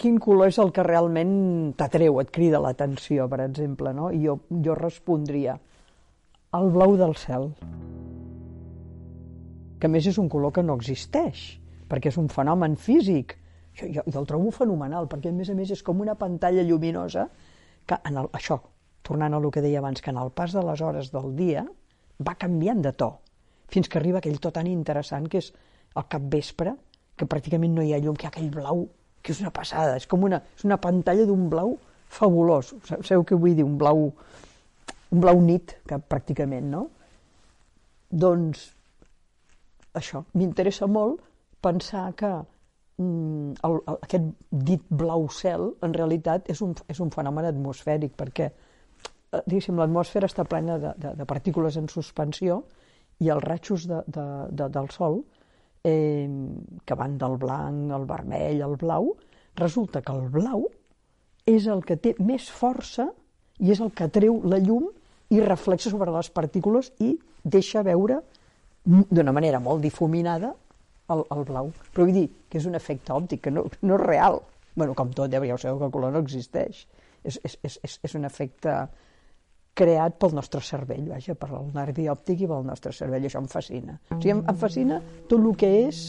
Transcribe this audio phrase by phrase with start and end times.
[0.00, 1.32] Quin color és el que realment
[1.76, 4.08] t'atreu, et crida l'atenció, per exemple, no?
[4.14, 5.58] I jo, jo respondria
[6.56, 7.50] el blau del cel,
[9.80, 11.44] que més és un color que no existeix,
[11.90, 13.36] perquè és un fenomen físic.
[13.76, 16.64] Jo, jo, jo el trobo fenomenal, perquè a més a més és com una pantalla
[16.66, 17.28] lluminosa
[17.86, 18.58] que en el, això,
[19.06, 21.64] tornant a el que deia abans, que en el pas de les hores del dia
[22.20, 23.10] va canviant de to,
[23.70, 25.52] fins que arriba aquell to tan interessant que és
[25.96, 26.74] el capvespre,
[27.16, 28.88] que pràcticament no hi ha llum, que hi ha aquell blau
[29.22, 31.76] que és una passada, és com una, és una pantalla d'un blau
[32.10, 32.74] fabulós.
[32.88, 33.66] Sabeu què vull dir?
[33.66, 34.08] Un blau,
[35.10, 36.86] un blau nit, que pràcticament, no?
[38.10, 38.70] Doncs
[39.98, 41.20] això, m'interessa molt
[41.62, 47.10] pensar que mm, el, el, aquest dit blau cel en realitat és un, és un
[47.14, 52.62] fenomen atmosfèric perquè eh, diguéssim, l'atmosfera està plena de, de, de partícules en suspensió
[53.20, 55.20] i els ratxos de, de, de, del sol
[55.84, 56.28] eh,
[56.84, 59.14] que van del blanc, al vermell, al blau,
[59.56, 60.66] resulta que el blau
[61.48, 63.08] és el que té més força
[63.60, 64.88] i és el que treu la llum
[65.30, 67.14] i reflexa sobre les partícules i
[67.44, 68.20] deixa veure
[68.84, 70.54] d'una manera molt difuminada
[71.12, 71.70] el, el blau.
[71.92, 74.40] Però vull dir que és un efecte òptic, que no, no és real.
[74.74, 76.86] bueno, com tot, ja sabeu que el color no existeix.
[77.24, 78.72] És, és, és, és un efecte
[79.80, 83.48] creat pel nostre cervell, vaja, per el nervi òptic i pel nostre cervell, això em
[83.50, 83.96] fascina.
[84.10, 85.00] O sigui, em, em fascina
[85.30, 86.04] tot el que és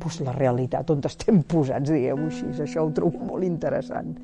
[0.00, 4.14] pues, la realitat, on estem posats, diguem-ho així, això ho trobo molt interessant.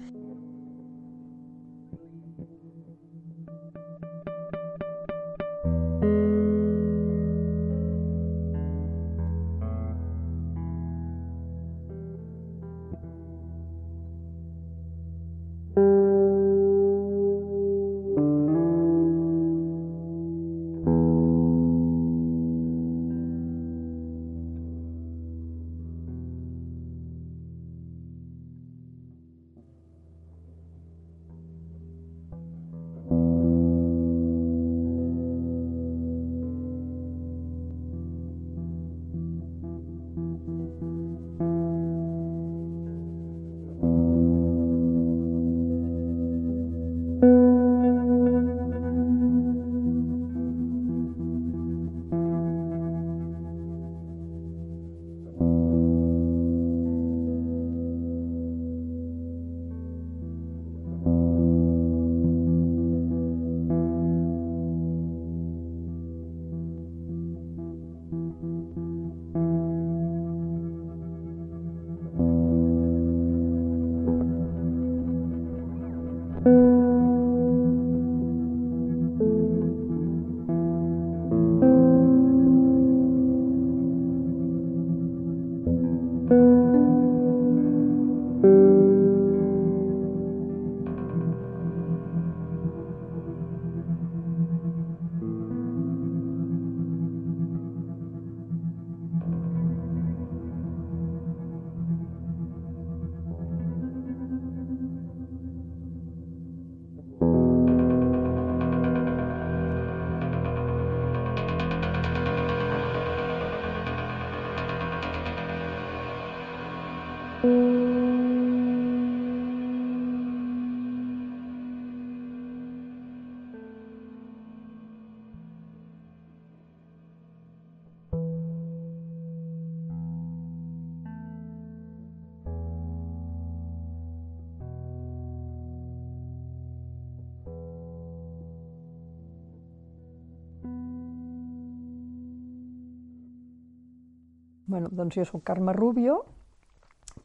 [144.77, 146.27] Bueno, doncs jo sóc Carme Rubio,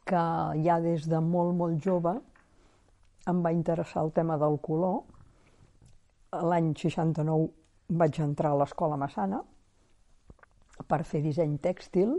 [0.08, 0.20] que
[0.64, 2.14] ja des de molt, molt jove
[3.28, 5.02] em va interessar el tema del color.
[6.32, 7.50] L'any 69
[8.00, 9.42] vaig entrar a l'escola Massana
[10.88, 12.14] per fer disseny tèxtil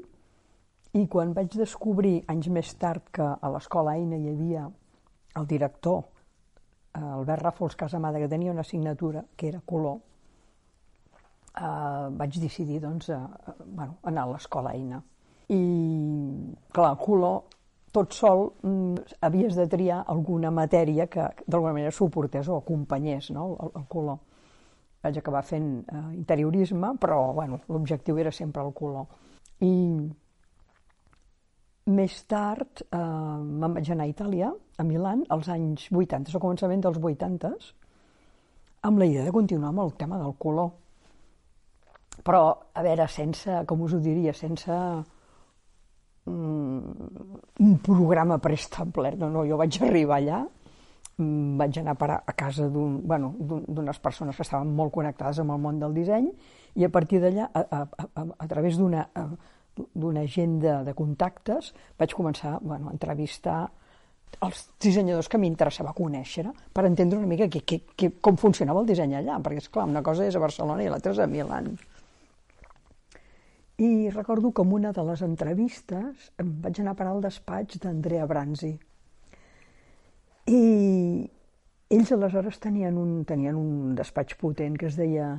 [1.02, 4.68] i quan vaig descobrir, anys més tard, que a l'escola Eina hi havia
[5.42, 6.04] el director,
[6.94, 9.98] Albert Ràfols Casamada, que tenia una assignatura que era color,
[11.58, 15.02] eh, vaig decidir doncs, a, a, bueno, anar a l'escola Eina
[15.52, 15.64] i
[16.72, 17.44] clar, color,
[17.94, 23.52] tot sol mm, havies de triar alguna matèria que d'alguna manera suportés o acompanyés no?
[23.60, 24.18] el, el color.
[25.04, 29.06] Vaig acabar fent eh, interiorisme, però bueno, l'objectiu era sempre el color.
[29.62, 29.74] I
[31.94, 36.82] més tard eh, me'n vaig anar a Itàlia, a Milan, als anys 80, al començament
[36.82, 37.52] dels 80,
[38.90, 40.72] amb la idea de continuar amb el tema del color.
[42.24, 42.42] Però,
[42.74, 44.74] a veure, sense, com us ho diria, sense
[46.26, 49.20] un programa preestablert.
[49.20, 50.44] No, no, jo vaig arribar allà,
[51.18, 53.34] mm, vaig anar a parar a casa d'unes bueno,
[54.02, 56.32] persones que estaven molt connectades amb el món del disseny
[56.76, 59.08] i a partir d'allà, a, a, a, a través d'una
[59.76, 63.72] d'una agenda de contactes, vaig començar bueno, a entrevistar
[64.44, 68.90] els dissenyadors que m'interessava conèixer per entendre una mica que, que, que, com funcionava el
[68.90, 71.72] disseny allà, perquè, és clar una cosa és a Barcelona i l'altra és a Milan.
[73.78, 78.28] I recordo en una de les entrevistes em vaig anar a parar al despatx d'Andrea
[78.30, 78.76] Branzi.
[80.46, 80.60] I
[81.90, 85.32] ells aleshores tenien un, tenien un despatx potent que es deia,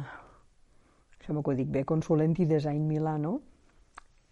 [1.22, 3.36] sembla que ho dic bé, Consulenti Design Milano.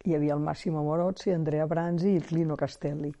[0.03, 3.13] Hi havia el Massimo Morozzi, Andrea Branzi i Lino Castelli.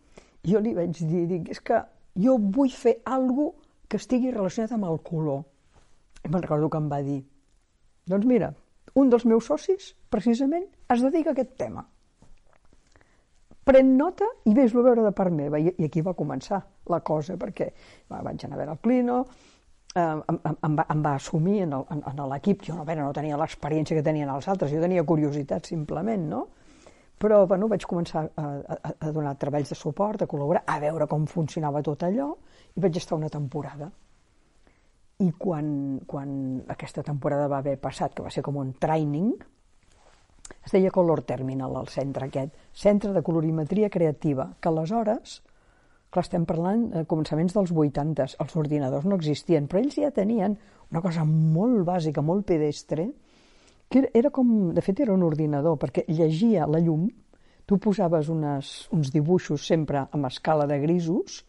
[0.43, 1.79] Jo li vaig dir, dic, és que
[2.19, 3.55] jo vull fer alguna
[3.87, 5.45] que estigui relacionat amb el color.
[6.23, 7.21] I me'n recordo que em va dir,
[8.09, 8.51] doncs mira,
[8.99, 11.85] un dels meus socis, precisament, es dedica a aquest tema.
[13.63, 15.59] Pren nota i vés-lo a veure de part meva.
[15.59, 16.59] I, I aquí va començar
[16.91, 17.69] la cosa, perquè
[18.11, 19.21] va, vaig anar a veure el Clino,
[19.95, 23.97] eh, em, em, va, em va assumir en l'equip, jo no, veure, no tenia l'experiència
[23.97, 26.43] que tenien els altres, jo tenia curiositat simplement, no?
[27.23, 28.45] Però bueno, vaig començar a,
[28.75, 32.33] a, a donar treballs de suport, a col·laborar, a veure com funcionava tot allò,
[32.75, 33.87] i vaig estar una temporada.
[35.21, 35.67] I quan,
[36.09, 39.33] quan aquesta temporada va haver passat, que va ser com un training,
[40.63, 45.41] es deia Color Terminal, el centre aquest, Centre de Colorimetria Creativa, que aleshores,
[46.09, 50.57] clar, estem parlant de començaments dels 80, els ordinadors no existien, però ells ja tenien
[50.91, 53.09] una cosa molt bàsica, molt pedestre,
[53.89, 57.07] que era com, de fet era un ordinador, perquè llegia la llum,
[57.65, 61.43] tu posaves unes, uns dibuixos sempre amb escala de grisos,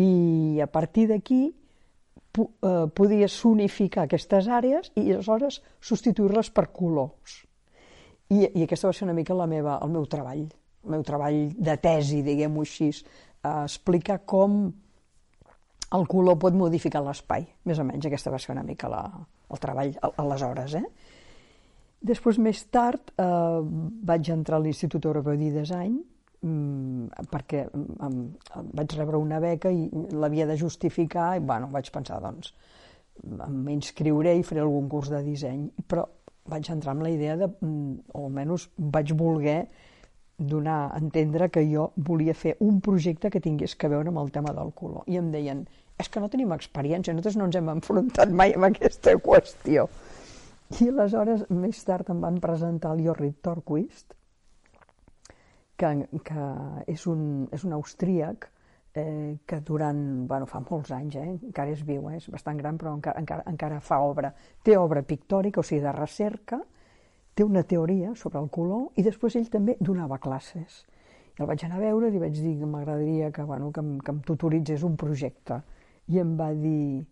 [0.00, 1.42] i a partir d'aquí
[2.40, 7.42] eh, podies sonificar aquestes àrees i aleshores substituir-les per colors.
[8.32, 10.46] I, I aquesta va ser una mica la meva, el meu treball,
[10.84, 12.90] el meu treball de tesi, diguem-ho així,
[13.44, 14.64] explicar com
[15.94, 17.44] el color pot modificar l'espai.
[17.68, 19.02] Més o menys aquesta va ser una mica la,
[19.50, 20.74] el treball aleshores.
[20.80, 20.84] Eh?
[22.04, 23.60] Després, més tard, eh,
[24.10, 26.00] vaig entrar a l'Institut Europeu de Design,
[26.44, 28.16] Mm, perquè em,
[28.76, 32.50] vaig rebre una beca i l'havia de justificar i bueno, vaig pensar, doncs,
[33.48, 36.04] m'inscriuré i faré algun curs de disseny, però
[36.52, 39.62] vaig entrar amb la idea de, mm, o almenys vaig voler
[40.36, 44.32] donar a entendre que jo volia fer un projecte que tingués que veure amb el
[44.34, 45.06] tema del color.
[45.06, 45.62] I em deien,
[45.96, 49.86] és que no tenim experiència, nosaltres no ens hem enfrontat mai amb aquesta qüestió.
[50.80, 54.16] I aleshores, més tard, em van presentar el Jorrit Torquist,
[55.76, 55.92] que,
[56.24, 56.48] que
[56.90, 58.50] és, un, és un austríac
[58.94, 62.78] eh, que durant, bueno, fa molts anys, eh, encara és viu, eh, és bastant gran,
[62.78, 64.32] però encara, encara, encara fa obra.
[64.62, 66.60] Té obra pictòrica, o sigui, de recerca,
[67.34, 70.84] té una teoria sobre el color i després ell també donava classes.
[71.34, 73.82] I el vaig anar a veure i li vaig dir que m'agradaria que, bueno, que,
[73.82, 75.58] em, que em tutoritzés un projecte.
[76.14, 77.02] I em va dir,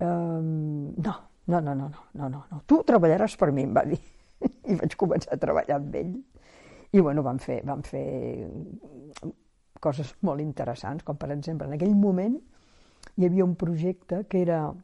[0.00, 1.14] ehm, no,
[1.46, 4.00] no, no, no, no, no, no, tu treballaràs per mi, em va dir.
[4.72, 6.16] I vaig començar a treballar amb ell.
[6.92, 8.46] I bueno, vam fer, vam fer
[9.80, 12.36] coses molt interessants, com per exemple, en aquell moment
[13.16, 14.74] hi havia un projecte que era eh,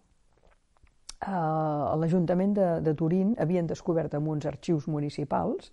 [2.03, 5.73] l'Ajuntament de, de Turín havien descobert en uns arxius municipals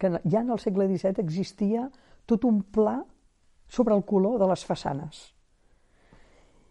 [0.00, 1.90] que ja en el segle XVII existia
[2.26, 3.04] tot un pla
[3.68, 5.20] sobre el color de les façanes.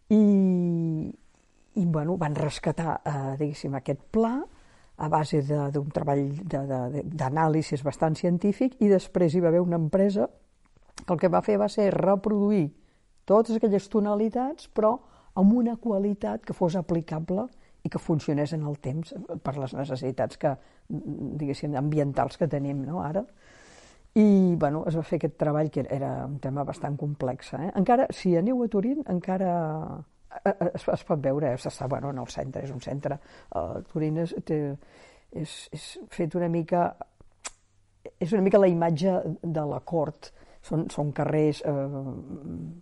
[0.09, 0.23] I,
[1.77, 4.39] i bueno, van rescatar eh, aquest pla
[4.99, 10.27] a base d'un treball d'anàlisis bastant científic i després hi va haver una empresa
[11.05, 12.67] que el que va fer va ser reproduir
[13.25, 14.97] totes aquelles tonalitats però
[15.39, 17.47] amb una qualitat que fos aplicable
[17.83, 19.13] i que funcionés en el temps
[19.43, 20.51] per les necessitats que,
[20.89, 23.23] diguéssim, ambientals que tenim no, ara.
[24.19, 27.53] I bueno, es va fer aquest treball que era un tema bastant complex.
[27.53, 27.69] Eh?
[27.79, 29.53] Encara, si aneu a Turín, encara
[30.73, 33.19] es, es pot veure, s'està bueno, en el centre, és un centre.
[33.55, 34.59] Uh, Turín és, té,
[35.31, 36.89] és, és fet una mica...
[38.19, 39.11] És una mica la imatge
[39.43, 40.31] de la cort.
[40.65, 41.73] Són, són carrers eh,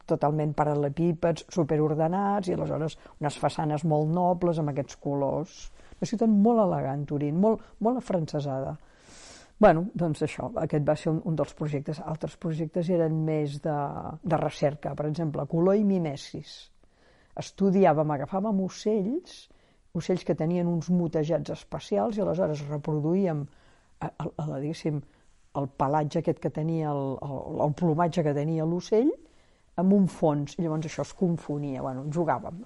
[0.10, 5.60] totalment paral·lepípeds, superordenats, i aleshores unes façanes molt nobles amb aquests colors.
[5.98, 8.78] Una ciutat molt elegant, Turín, molt, molt afrancesada.
[9.60, 12.02] bueno, doncs això, aquest va ser un, un dels projectes.
[12.02, 13.78] Altres projectes eren més de,
[14.24, 16.58] de recerca, per exemple, color i mimesis.
[17.38, 19.38] Estudiàvem, agafàvem ocells,
[19.98, 23.46] ocells que tenien uns mutejats especials i aleshores reproduïem,
[24.08, 25.02] el, el, diguéssim,
[25.58, 29.12] el pelatge aquest que tenia, el, el, el plomatge que tenia l'ocell,
[29.78, 32.66] amb un fons, i llavors això es confonia, bueno, jugàvem,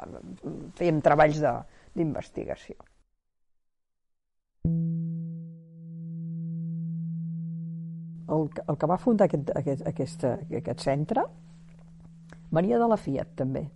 [0.80, 2.80] fèiem treballs d'investigació.
[8.32, 10.26] el, el que va fundar aquest, aquest, aquest,
[10.62, 11.26] aquest centre
[12.58, 13.68] venia de la Fiat, també.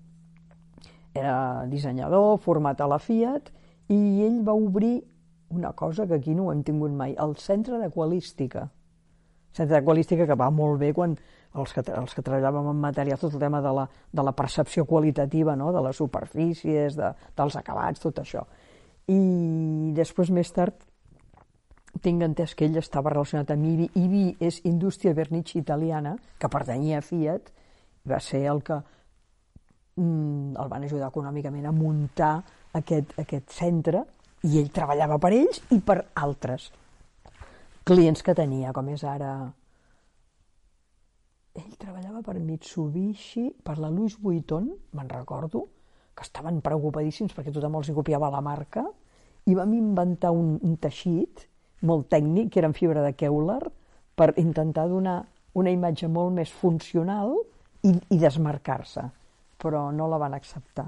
[1.15, 3.51] Era dissenyador, format a la Fiat,
[3.87, 4.97] i ell va obrir
[5.55, 8.65] una cosa que aquí no ho hem tingut mai, el centre d'aqualística.
[9.55, 11.15] Centre d'aqualística que va molt bé quan
[11.55, 14.83] els que, els que treballàvem en materials, tot el tema de la, de la percepció
[14.85, 15.71] qualitativa, no?
[15.71, 18.43] de les superfícies, de, dels acabats, tot això.
[19.07, 20.75] I després, més tard,
[22.03, 23.89] tinc entès que ell estava relacionat amb IBI.
[24.01, 27.53] IBI és Indústria Vernici Italiana, que pertanyia a Fiat,
[28.05, 28.81] va ser el que
[29.99, 32.33] el van ajudar econòmicament a muntar
[32.75, 34.03] aquest, aquest centre,
[34.45, 36.69] i ell treballava per ells i per altres
[37.85, 39.35] clients que tenia, com és ara...
[41.55, 45.61] Ell treballava per Mitsubishi, per la Louis Vuitton, me'n recordo,
[46.15, 48.83] que estaven preocupadíssims perquè tothom els hi copiava la marca,
[49.45, 51.45] i vam inventar un, un teixit
[51.85, 53.61] molt tècnic, que era en fibra de Kevlar,
[54.15, 55.21] per intentar donar
[55.55, 57.37] una imatge molt més funcional
[57.85, 59.05] i, i desmarcar-se.
[59.61, 60.87] Però no la van acceptar.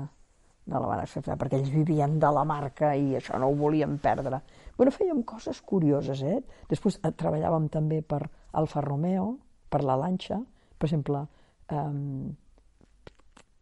[0.68, 3.96] No la van acceptar, perquè ells vivien de la marca i això no ho volien
[4.04, 4.42] perdre.
[4.78, 6.42] Bueno, fèiem coses curioses, eh?
[6.68, 8.26] Després eh, treballàvem també per
[8.60, 9.38] Alfa Romeo,
[9.72, 10.42] per la Lanxa,
[10.78, 11.24] per exemple,
[11.72, 11.96] eh,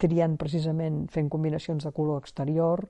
[0.01, 2.83] triant precisament, fent combinacions de color exterior,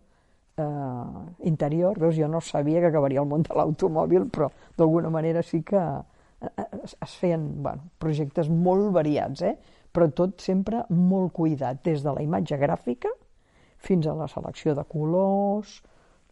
[0.57, 5.43] eh, interior, veus, jo no sabia que acabaria el món de l'automòbil, però d'alguna manera
[5.43, 9.57] sí que eh, eh, es, es feien bueno, projectes molt variats, eh?
[9.95, 13.11] Però tot sempre molt cuidat, des de la imatge gràfica
[13.85, 15.79] fins a la selecció de colors,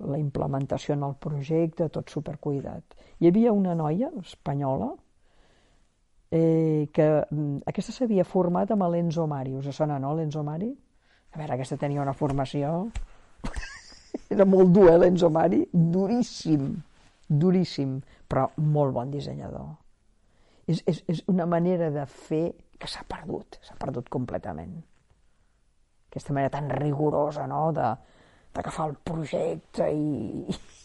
[0.04, 2.96] la implementació en el projecte, tot supercuidat.
[3.20, 4.90] Hi havia una noia espanyola
[6.34, 9.54] eh, que mm, aquesta s'havia format amb l'Enzo Mari.
[9.60, 10.72] Us sona, no, l'Enzo Mari?
[11.34, 12.74] A veure, aquesta tenia una formació
[14.34, 16.74] era molt dur, eh, l'Enzo Mari, duríssim,
[17.30, 19.72] duríssim, però molt bon dissenyador.
[20.68, 22.48] És, és, és una manera de fer
[22.84, 24.76] que s'ha perdut, s'ha perdut completament.
[26.12, 27.94] Aquesta manera tan rigorosa, no?, de
[28.54, 30.44] d'agafar el projecte i,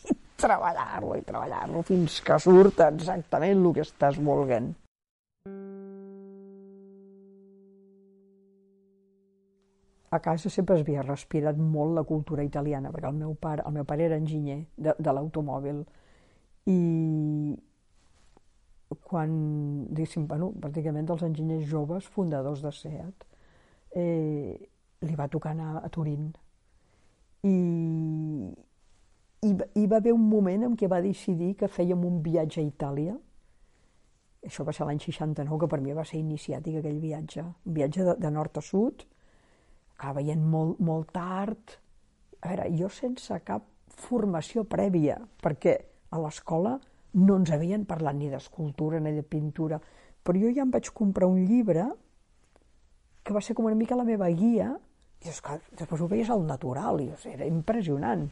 [0.09, 4.71] i treballar-lo i treballar-lo fins que surt exactament el que estàs volent.
[10.11, 13.75] a casa sempre es havia respirat molt la cultura italiana, perquè el meu pare, el
[13.77, 15.83] meu pare era enginyer de, de l'automòbil
[16.73, 16.79] i
[18.97, 19.31] quan,
[19.91, 23.27] diguéssim, bueno, pràcticament dels enginyers joves fundadors de SEAT,
[23.97, 24.57] eh,
[25.05, 26.31] li va tocar anar a Turín.
[27.45, 27.57] I,
[29.45, 32.67] i, hi va haver un moment en què va decidir que fèiem un viatge a
[32.67, 33.17] Itàlia,
[34.49, 38.07] això va ser l'any 69, que per mi va ser iniciàtic aquell viatge, un viatge
[38.07, 39.05] de, de nord a sud,
[39.99, 41.77] acaba veient molt, molt tard.
[42.41, 43.67] A veure, jo sense cap
[43.99, 45.75] formació prèvia, perquè
[46.15, 46.77] a l'escola
[47.15, 49.81] no ens havien parlat ni d'escultura ni de pintura,
[50.23, 51.87] però jo ja em vaig comprar un llibre
[53.23, 54.71] que va ser com una mica la meva guia,
[55.25, 58.29] i esclar, després ho veies al natural, i era impressionant.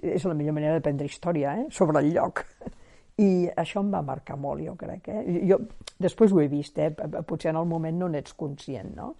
[0.00, 1.66] És la millor manera d'aprendre història, eh?
[1.70, 2.46] sobre el lloc.
[3.20, 5.10] I això em va marcar molt, jo crec.
[5.12, 5.42] Eh?
[5.50, 5.58] Jo
[6.00, 6.94] després ho he vist, eh?
[7.28, 9.12] potser en el moment no n'ets conscient, no?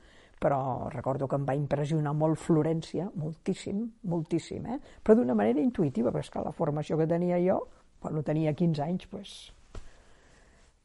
[0.43, 4.79] però recordo que em va impressionar molt Florència, moltíssim, moltíssim, eh?
[5.05, 7.61] però d'una manera intuïtiva, perquè esclar, la formació que tenia jo,
[8.03, 9.37] quan tenia 15 anys, pues...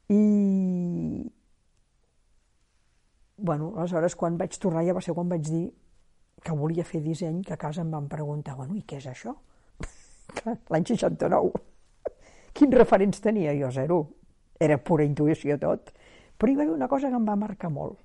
[0.08, 0.22] i...
[3.38, 5.68] Bueno, aleshores, quan vaig tornar, ja va ser quan vaig dir
[6.42, 9.36] que volia fer disseny, que a casa em van preguntar, bueno, i què és això?
[10.72, 11.52] L'any 69.
[12.58, 13.70] Quins referents tenia jo?
[13.74, 14.00] Zero.
[14.58, 15.92] Era pura intuïció tot.
[16.38, 17.98] Però hi va haver una cosa que em va marcar molt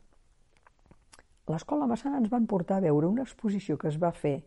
[1.51, 4.37] l'escola Massana ens van portar a veure una exposició que es va fer,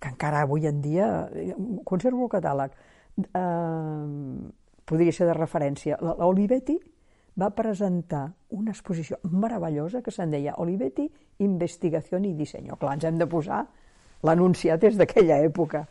[0.00, 1.54] que encara avui en dia, eh,
[1.84, 2.74] conservo el catàleg,
[3.18, 4.50] eh,
[4.84, 6.78] podria ser de referència, l'Olivetti
[7.40, 11.08] va presentar una exposició meravellosa que se'n deia Olivetti,
[11.42, 12.70] Investigació i Disseny.
[12.78, 13.64] Clar, ens hem de posar
[14.22, 15.82] l'anunciat des d'aquella època.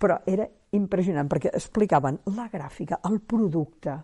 [0.00, 0.46] Però era
[0.78, 3.96] impressionant perquè explicaven la gràfica, el producte,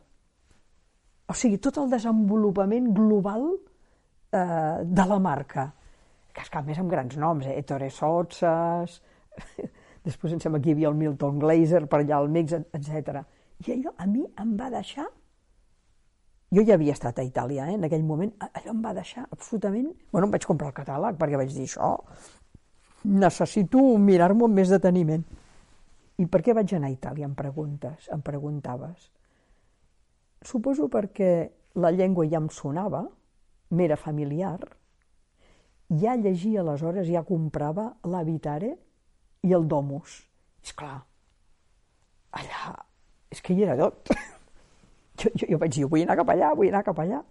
[1.27, 5.71] o sigui, tot el desenvolupament global eh, de la marca,
[6.35, 7.57] que es més amb grans noms, eh?
[7.59, 9.01] Ettore Sotzas,
[10.07, 13.23] després em sembla que hi havia el Milton Glaser per allà al mix, etc.
[13.67, 15.07] I allò a mi em va deixar
[16.55, 17.75] jo ja havia estat a Itàlia, eh?
[17.75, 19.89] en aquell moment, allò em va deixar absolutament...
[20.13, 21.91] Bueno, em vaig comprar el catàleg perquè vaig dir això,
[23.07, 25.25] necessito mirar-m'ho amb més deteniment.
[26.23, 29.11] I per què vaig anar a Itàlia, em preguntes, em preguntaves.
[30.47, 31.33] Suposo perquè
[31.83, 33.03] la llengua ja em sonava,
[33.75, 34.61] m'era familiar,
[36.01, 38.77] ja llegia aleshores, ja comprava l'Habitare
[39.47, 40.19] i el Domus.
[40.67, 40.99] És clar,
[42.35, 42.75] allà,
[43.31, 44.13] és que hi era tot.
[45.17, 47.23] Jo, jo, jo vaig dir, vull anar cap allà, vull anar cap allà.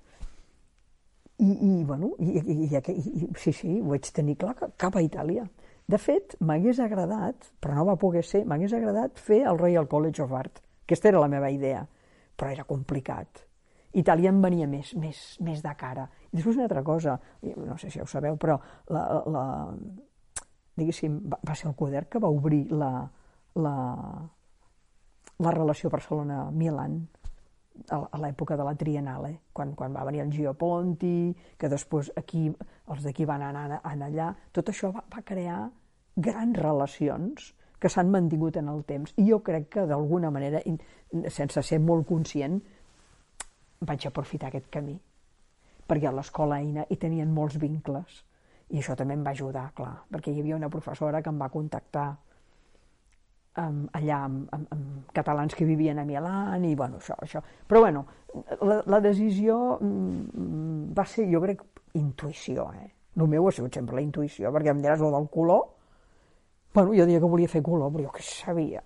[1.37, 5.03] I, i bueno, i, i, i, i, sí, sí, ho vaig tenir clar, cap a
[5.05, 5.43] Itàlia.
[5.85, 10.23] De fet, m'hagués agradat, però no va poder ser, m'hagués agradat fer el Royal College
[10.23, 10.63] of Art.
[10.87, 11.83] Aquesta era la meva idea,
[12.33, 13.45] però era complicat.
[14.01, 16.07] Itàlia em venia més, més, més de cara.
[16.31, 17.19] I després una altra cosa,
[17.53, 18.57] no sé si ho sabeu, però
[18.89, 19.45] la, la,
[20.75, 22.91] diguéssim, va, va ser el Coder que va obrir la,
[23.55, 23.75] la,
[25.39, 26.99] la relació Barcelona-Milan
[27.91, 32.47] a l'època de la Triennale, quan, quan va venir el Gio Ponti, que després aquí,
[32.91, 35.59] els d'aquí van anar, anar allà, tot això va, va crear
[36.15, 39.11] grans relacions que s'han mantingut en el temps.
[39.19, 40.61] I jo crec que d'alguna manera,
[41.29, 42.61] sense ser molt conscient,
[43.85, 44.95] vaig aprofitar aquest camí.
[45.85, 48.23] Perquè a l'escola Eina hi tenien molts vincles.
[48.73, 51.51] I això també em va ajudar, clar, perquè hi havia una professora que em va
[51.53, 52.07] contactar
[53.61, 57.43] um, allà amb, amb, amb catalans que vivien a Milan i bueno, això, això.
[57.67, 58.05] Però bueno,
[58.61, 61.63] la, la decisió mm, va ser, jo crec,
[61.99, 62.69] intuïció.
[62.81, 62.89] Eh?
[63.15, 65.67] El meu ha sigut sempre la intuïció, perquè em diràs el del color,
[66.75, 68.81] bueno, jo diria que volia fer color, però jo què sabia.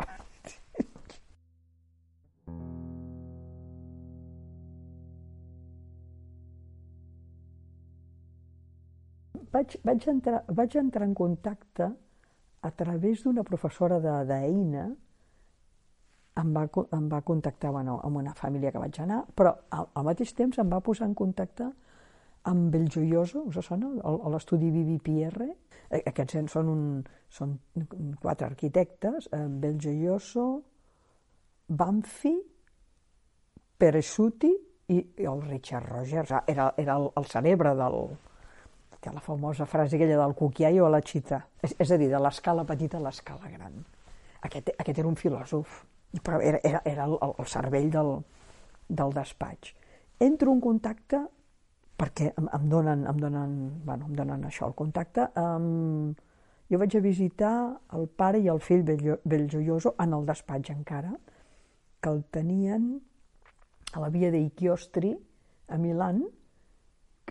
[9.54, 11.90] Vaig, vaig, entrar, vaig entrar en contacte
[12.62, 14.88] a través d'una professora d'EINA
[16.40, 16.66] em va,
[16.96, 20.60] em va contactar bueno, amb una família que vaig anar, però al, al mateix temps
[20.62, 21.70] em va posar en contacte
[22.50, 23.90] amb Belgioioso, us sona?
[24.32, 25.50] L'estudi Vivi Pierre.
[25.90, 26.84] Aquests són, un,
[27.28, 27.58] són
[28.22, 30.46] quatre arquitectes, Belgioioso,
[31.68, 32.34] Banfi,
[33.80, 36.32] Peresuti i, i el Richard Rogers.
[36.48, 38.00] Era, era el, el cerebre del,
[39.00, 42.20] té la famosa frase aquella del cuquiaio a la xita, és, és a dir, de
[42.20, 43.80] l'escala petita a l'escala gran.
[44.48, 45.84] Aquest, aquest era un filòsof,
[46.24, 48.16] però era, era, era el, el cervell del,
[48.90, 49.76] del despatx.
[50.20, 51.24] Entro en contacte
[52.00, 53.54] perquè em, em, donen, em, donen,
[53.86, 56.14] bueno, em donen això, el contacte, um,
[56.72, 57.54] jo vaig a visitar
[57.98, 61.12] el pare i el fill Belgioioso en el despatx encara,
[62.00, 62.94] que el tenien
[63.94, 65.16] a la via dei Chiostri,
[65.68, 66.24] a Milan,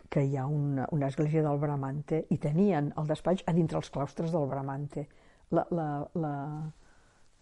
[0.09, 3.91] que hi ha una, una església del Bramante i tenien el despatx a dintre els
[3.91, 5.07] claustres del Bramante.
[5.51, 5.89] La, la,
[6.21, 6.33] la,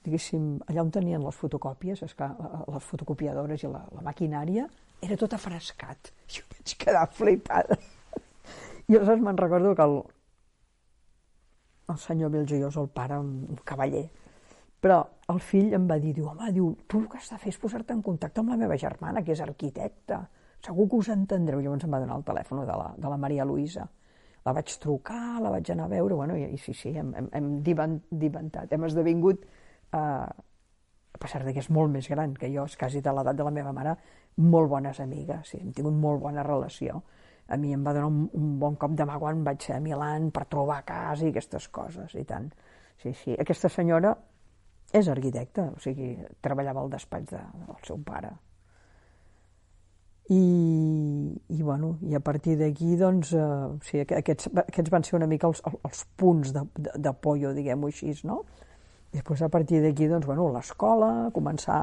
[0.06, 2.32] diguéssim, allà on tenien les fotocòpies, esclar,
[2.72, 4.66] les fotocopiadores i la, la maquinària,
[5.02, 6.12] era tot afrescat.
[6.30, 7.78] Jo vaig quedar flipada.
[8.86, 9.98] I aleshores me'n recordo que el,
[11.90, 14.06] el senyor Belgiós, el pare, un cavaller,
[14.80, 15.00] però
[15.32, 17.58] el fill em va dir, diu, home, diu, tu el que has de fer és
[17.58, 20.20] posar-te en contacte amb la meva germana, que és arquitecta
[20.66, 21.62] segur que us entendreu.
[21.62, 23.86] Llavors em va donar el telèfon de la, de la Maria Luisa.
[24.46, 27.30] La vaig trucar, la vaig anar a veure, bueno, i, i sí, sí, hem, hem,
[27.34, 29.98] hem diventat, hem esdevingut, eh,
[31.16, 33.54] a pesar que és molt més gran que jo, és quasi de l'edat de la
[33.54, 33.96] meva mare,
[34.36, 37.02] molt bones amigues, sí, hem tingut molt bona relació.
[37.48, 39.82] A mi em va donar un, un bon cop de mà quan vaig ser a
[39.82, 42.50] Milan per trobar casa i aquestes coses, i tant.
[43.02, 43.36] Sí, sí.
[43.38, 44.14] Aquesta senyora
[44.94, 48.30] és arquitecta, o sigui, treballava al despatx de, del seu pare.
[50.28, 55.28] I, i, bueno, i a partir d'aquí doncs, eh, sí, aquests, aquests van ser una
[55.30, 58.40] mica els, els punts de, de, de pollo, diguem-ho així, no?
[59.12, 61.78] I després a partir d'aquí, doncs, bueno, l'escola, començar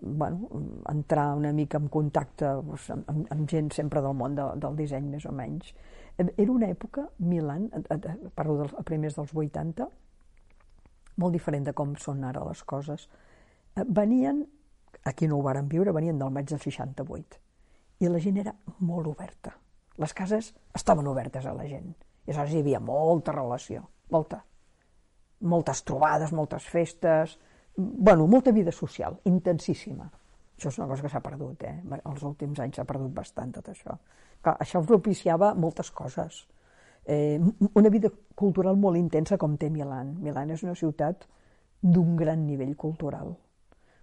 [0.00, 0.48] bueno,
[0.90, 5.06] entrar una mica en contacte doncs, amb, amb gent sempre del món de, del disseny,
[5.14, 5.70] més o menys.
[6.18, 7.70] Era una època, Milan,
[8.34, 9.88] parlo dels, primers dels 80,
[11.22, 13.06] molt diferent de com són ara les coses.
[13.78, 14.42] Eh, venien,
[15.06, 17.43] aquí no ho varen viure, venien del maig del 68
[18.00, 19.54] i la gent era molt oberta.
[20.02, 21.94] Les cases estaven obertes a la gent.
[22.24, 24.40] I aleshores hi havia molta relació, molta.
[25.44, 27.38] Moltes trobades, moltes festes,
[27.76, 30.08] bueno, molta vida social, intensíssima.
[30.54, 31.76] Això és una cosa que s'ha perdut, eh?
[31.98, 33.96] Els últims anys s'ha perdut bastant tot això.
[34.40, 36.44] Clar, això propiciava moltes coses.
[37.04, 37.38] Eh,
[37.74, 40.14] una vida cultural molt intensa com té Milan.
[40.22, 41.26] Milan és una ciutat
[41.82, 43.34] d'un gran nivell cultural.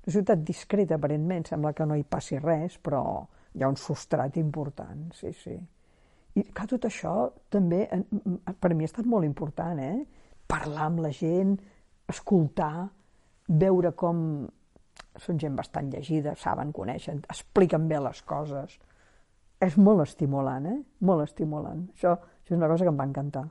[0.01, 3.01] Una ciutat discreta, aparentment, sembla que no hi passi res, però
[3.53, 5.57] hi ha un substrat important, sí, sí.
[6.39, 7.13] I clar, tot això
[7.51, 7.83] també
[8.63, 9.99] per mi ha estat molt important, eh?
[10.47, 11.57] Parlar amb la gent,
[12.11, 12.87] escoltar,
[13.51, 14.23] veure com
[15.19, 18.77] són gent bastant llegida, saben, coneixen, expliquen bé les coses.
[19.61, 20.77] És molt estimulant, eh?
[21.05, 21.83] Molt estimulant.
[21.93, 23.45] Això, això és una cosa que em va encantar.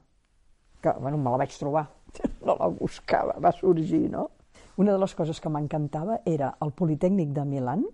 [0.80, 1.88] Que, bueno, me la vaig trobar.
[2.40, 4.24] No la buscava, va sorgir, no?
[4.80, 7.84] Una de les coses que m'encantava era el Politécnic de Milan.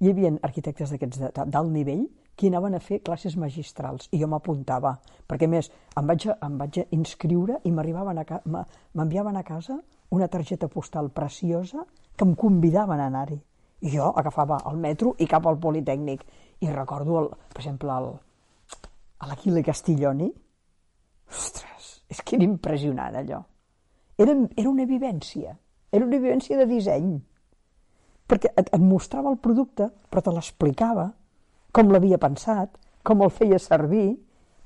[0.00, 2.04] Hi havia arquitectes d'aquests d'alt nivell
[2.36, 4.92] que anaven a fer classes magistrals i jo m'apuntava,
[5.24, 9.78] perquè més em vaig, em vaig inscriure i m'arribaven a m'enviaven a casa
[10.10, 13.38] una targeta postal preciosa que em convidaven a anar-hi.
[13.80, 16.24] I jo agafava el metro i cap al Politécnic.
[16.60, 18.12] I recordo, el, per exemple, el,
[19.28, 20.28] l'Aquile Castiglioni.
[21.28, 23.42] Ostres, és que era impressionant allò.
[24.16, 25.56] Era, era una vivència,
[25.92, 27.16] era una vivència de disseny.
[28.26, 31.10] Perquè et, et mostrava el producte, però te l'explicava,
[31.72, 32.72] com l'havia pensat,
[33.06, 34.16] com el feia servir.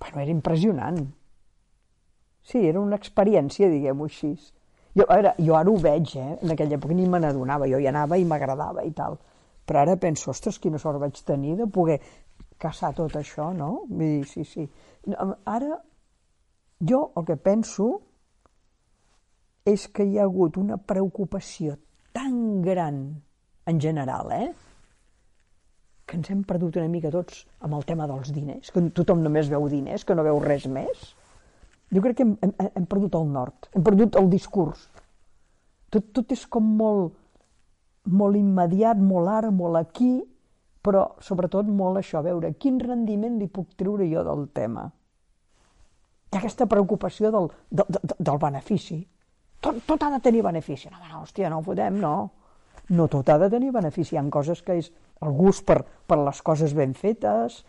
[0.01, 1.01] Bueno, era impressionant.
[2.41, 4.33] Sí, era una experiència, diguem-ho així.
[4.97, 6.39] Jo, ara, jo ara ho veig, eh?
[6.41, 9.19] En aquella època ni me n'adonava, jo hi anava i m'agradava i tal.
[9.69, 12.01] Però ara penso, ostres, quina sort vaig tenir de poder
[12.61, 13.85] caçar tot això, no?
[13.89, 14.67] Vull dir, sí, sí.
[15.45, 15.77] Ara,
[16.81, 17.91] jo el que penso
[19.69, 21.77] és que hi ha hagut una preocupació
[22.17, 23.03] tan gran
[23.71, 24.51] en general, eh?
[26.11, 29.51] que ens hem perdut una mica tots amb el tema dels diners, que tothom només
[29.53, 31.13] veu diners, que no veu res més.
[31.95, 34.89] Jo crec que hem, hem, hem perdut el nord, hem perdut el discurs.
[35.91, 37.15] Tot, tot és com molt,
[38.11, 40.17] molt immediat, molt ara, molt aquí,
[40.83, 44.89] però sobretot molt això, veure, quin rendiment li puc treure jo del tema?
[46.31, 49.01] Hi aquesta preocupació del, del, del benefici.
[49.61, 50.89] Tot, tot ha de tenir benefici.
[50.91, 52.15] No, no, hòstia, no ho fotem, no.
[52.91, 54.17] No tot ha de tenir benefici.
[54.17, 54.91] Hi ha coses que és
[55.23, 57.63] el gust per, per les coses ben fetes.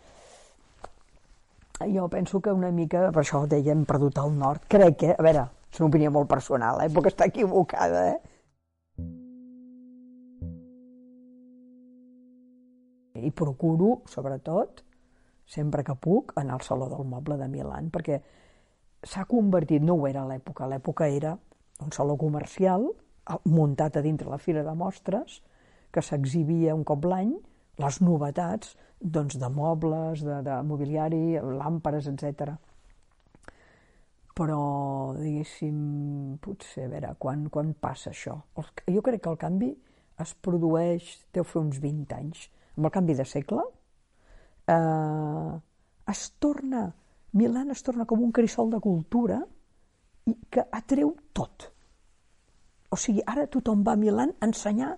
[1.81, 4.65] Jo penso que una mica, per això dèiem, perdut el nord.
[4.69, 6.89] Crec que, a veure, és una opinió molt personal, eh?
[6.93, 8.19] puc estar equivocada, eh?
[13.21, 14.81] I procuro, sobretot,
[15.45, 18.21] sempre que puc, anar al Saló del Moble de Milan, perquè
[19.05, 21.35] s'ha convertit, no ho era a l'època, l'època era
[21.81, 22.91] un saló comercial
[23.45, 25.41] muntat a dintre la fira de mostres,
[25.91, 27.33] que s'exhibia un cop l'any,
[27.81, 32.53] les novetats doncs, de mobles, de, de mobiliari, làmperes, etc.
[34.37, 34.61] Però,
[35.17, 38.37] diguéssim, potser, a veure, quan, quan passa això?
[38.87, 39.71] jo crec que el canvi
[40.21, 42.45] es produeix, deu fer uns 20 anys,
[42.77, 43.65] amb el canvi de segle,
[44.69, 45.53] eh,
[46.13, 46.85] es torna,
[47.33, 49.41] Milan es torna com un crisol de cultura
[50.27, 51.71] i que atreu tot
[52.91, 54.91] o sigui, ara tothom va a Milan a ensenyar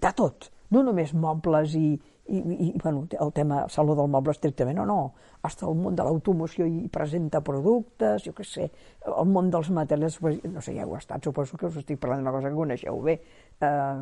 [0.00, 1.88] de tot, no només mobles i,
[2.30, 4.98] i, i bueno, el tema saló del moble estrictament, no, no,
[5.42, 8.68] hasta el món de l'automoció i presenta productes, jo què sé,
[9.10, 12.36] el món dels materials, no sé, ja heu estat, suposo que us estic parlant d'una
[12.36, 13.18] cosa que coneixeu bé,
[13.66, 13.98] eh,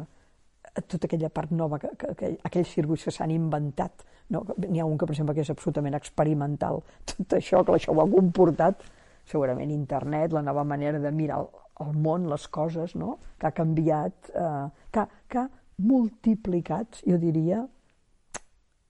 [0.84, 4.44] tota aquella part nova, que, que, que aquells circuits que s'han inventat, no?
[4.60, 8.04] n'hi ha un que, per exemple, que és absolutament experimental, tot això, que això ho
[8.04, 8.84] ha comportat,
[9.28, 11.42] segurament internet, la nova manera de mirar
[11.84, 13.16] el, món, les coses, no?
[13.38, 17.64] que ha canviat, eh, que, que ha multiplicat, jo diria,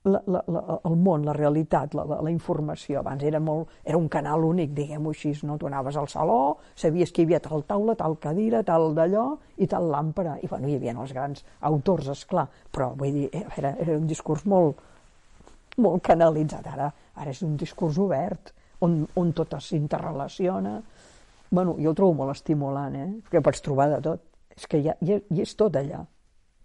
[0.08, 3.00] la, la, la, el món, la realitat, la, la, la informació.
[3.00, 5.58] Abans era, molt, era un canal únic, diguem-ho així, no?
[5.58, 9.26] Tu anaves al saló, sabies que hi havia tal taula, tal cadira, tal d'allò
[9.58, 10.38] i tal làmpara.
[10.42, 14.06] I bueno, hi havia els grans autors, és clar, però vull dir, era, era un
[14.08, 14.80] discurs molt,
[15.78, 16.70] molt canalitzat.
[16.72, 18.54] Ara, ara és un discurs obert,
[18.86, 20.78] on, on tot s'interrelaciona,
[21.50, 23.08] bueno, jo el trobo molt estimulant, eh?
[23.26, 24.24] perquè pots trobar de tot.
[24.58, 26.04] És que hi, ha, hi, hi és tot allà.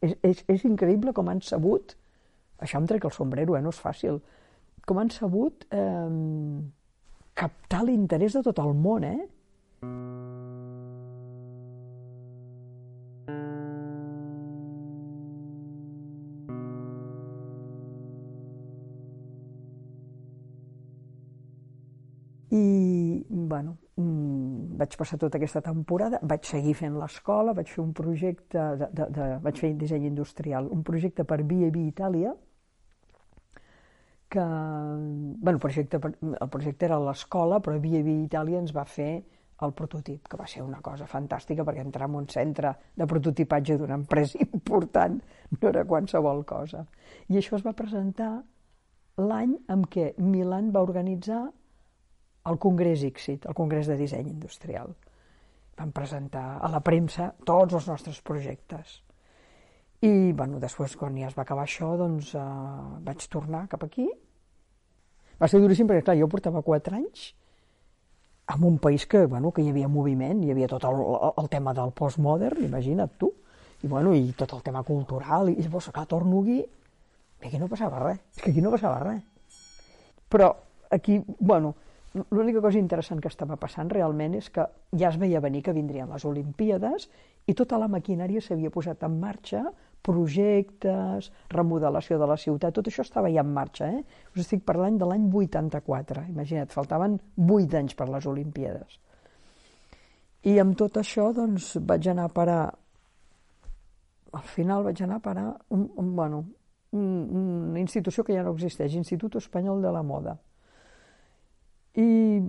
[0.03, 1.95] És, és, és increïble com han sabut,
[2.63, 3.61] això em trec el sombrero, eh?
[3.63, 4.19] no és fàcil,
[4.87, 6.09] com han sabut eh,
[7.39, 9.21] captar l'interès de tot el món, eh?
[22.53, 24.32] I, bueno, mm,
[24.79, 29.07] vaig passar tota aquesta temporada, vaig seguir fent l'escola, vaig fer un projecte, de, de,
[29.17, 32.33] de, vaig fer disseny industrial, un projecte per B&B Itàlia,
[34.33, 39.11] que, bueno, projecte, el projecte era l'escola, però B&B Itàlia ens va fer
[39.63, 43.77] el prototip, que va ser una cosa fantàstica, perquè entrar en un centre de prototipatge
[43.77, 45.19] d'una empresa important
[45.59, 46.85] no era qualsevol cosa.
[47.29, 48.31] I això es va presentar
[49.21, 51.43] l'any en què Milan va organitzar
[52.43, 54.91] al Congrés ICSIT, el Congrés de Disseny Industrial.
[55.77, 58.99] Vam presentar a la premsa tots els nostres projectes.
[60.03, 62.43] I, bueno, després, quan ja es va acabar això, doncs eh,
[63.05, 64.09] vaig tornar cap aquí.
[65.39, 67.31] Va ser duríssim perquè, clar, jo portava quatre anys
[68.53, 70.99] en un país que, bueno, que hi havia moviment, hi havia tot el,
[71.39, 73.31] el tema del postmodern, imagina't tu,
[73.81, 77.71] i, bueno, i tot el tema cultural, i llavors, clar, torno aquí, i aquí no
[77.71, 79.23] passava res, és que aquí no passava res.
[80.31, 80.51] Però
[80.91, 81.73] aquí, bueno,
[82.13, 84.65] l'única cosa interessant que estava passant realment és que
[84.99, 87.07] ja es veia venir que vindrien les Olimpíades
[87.49, 89.63] i tota la maquinària s'havia posat en marxa,
[90.03, 93.89] projectes, remodelació de la ciutat, tot això estava ja en marxa.
[93.89, 94.03] Eh?
[94.35, 98.99] Us estic parlant de l'any 84, imagina't, faltaven 8 anys per les Olimpíades.
[100.43, 102.63] I amb tot això doncs, vaig anar a parar,
[104.33, 106.45] al final vaig anar a parar un, un, bueno,
[106.91, 107.05] un,
[107.71, 110.35] una institució que ja no existeix, Institut Espanyol de la Moda
[111.99, 112.39] i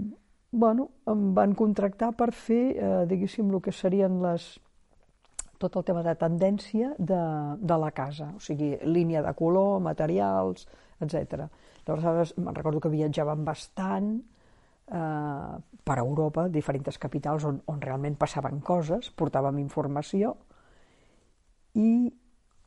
[0.54, 4.46] bueno, em van contractar per fer, eh, diguéssim, el que serien les,
[5.59, 7.22] tot el tema de tendència de,
[7.59, 10.68] de la casa, o sigui, línia de color, materials,
[11.02, 11.48] etc.
[11.87, 14.14] Llavors, me'n recordo que viatjàvem bastant
[14.87, 20.37] eh, per Europa, diferents capitals on, on realment passaven coses, portàvem informació,
[21.74, 21.90] i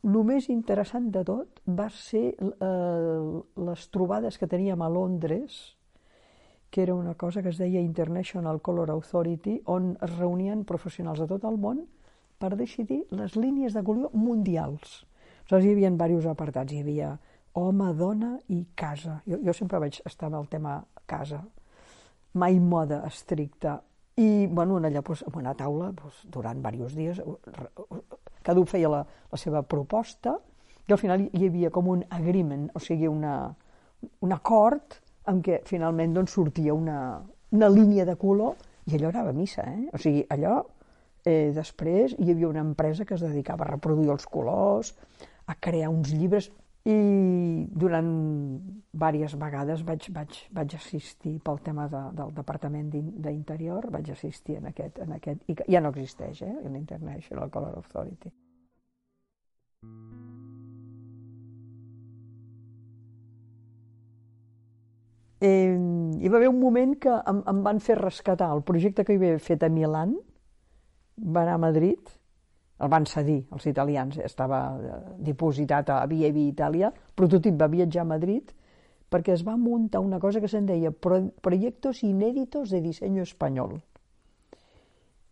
[0.07, 5.76] el més interessant de tot va ser eh, les trobades que teníem a Londres,
[6.69, 11.27] que era una cosa que es deia International Color Authority, on es reunien professionals de
[11.27, 11.85] tot el món
[12.37, 15.05] per decidir les línies de color mundials.
[15.47, 16.73] Aleshores, hi havia diversos apartats.
[16.73, 17.13] Hi havia
[17.57, 19.21] home, dona i casa.
[19.25, 21.41] Jo, jo sempre vaig estar amb el tema casa.
[22.33, 23.79] Mai moda estricta.
[24.17, 27.21] I, bueno, allà, doncs, en una taula, doncs, durant diversos dies,
[28.43, 30.37] cada un feia la, la seva proposta
[30.87, 33.53] i al final hi havia com un agreement, o sigui, una,
[34.23, 36.99] un acord en què finalment doncs, sortia una,
[37.51, 38.55] una línia de color
[38.87, 39.89] i allò era missa, eh?
[39.93, 40.61] O sigui, allò,
[41.27, 44.93] eh, després hi havia una empresa que es dedicava a reproduir els colors,
[45.47, 46.49] a crear uns llibres,
[46.87, 48.09] i durant
[48.93, 54.71] diverses vegades vaig, vaig, vaig assistir pel tema de, del Departament d'Interior, vaig assistir en
[54.71, 58.31] aquest, en aquest, i ja no existeix, eh, l'International Color Authority.
[65.39, 65.77] Eh,
[66.19, 69.39] hi va haver un moment que em, em van fer rescatar el projecte que havia
[69.39, 70.15] fet a Milan,
[71.17, 72.13] va anar a Madrid,
[72.79, 78.03] el van cedir, els italians, estava eh, dipositat a Via Via Itàlia, prototip va viatjar
[78.05, 78.53] a Madrid,
[79.09, 83.79] perquè es va muntar una cosa que se'n deia Proyectos Inéditos de Diseño Espanyol.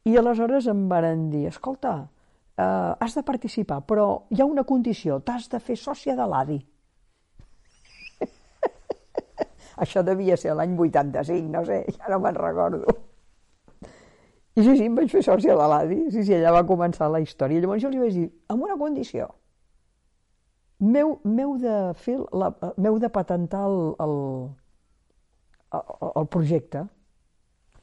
[0.06, 1.98] I aleshores em varen dir, escolta,
[2.58, 6.60] eh, has de participar, però hi ha una condició, t'has de fer sòcia de l'ADI.
[9.84, 12.96] Això devia ser l'any 85, no sé, ja no me'n recordo.
[14.56, 17.20] I sí, sí, em vaig fer sòcia de l'ADI, sí, sí, allà va començar la
[17.20, 17.60] història.
[17.60, 19.28] Llavors jo li vaig dir, amb una condició,
[20.80, 24.16] meu, meu de fer, la, meu de patentar el, el,
[25.76, 26.86] el, el projecte.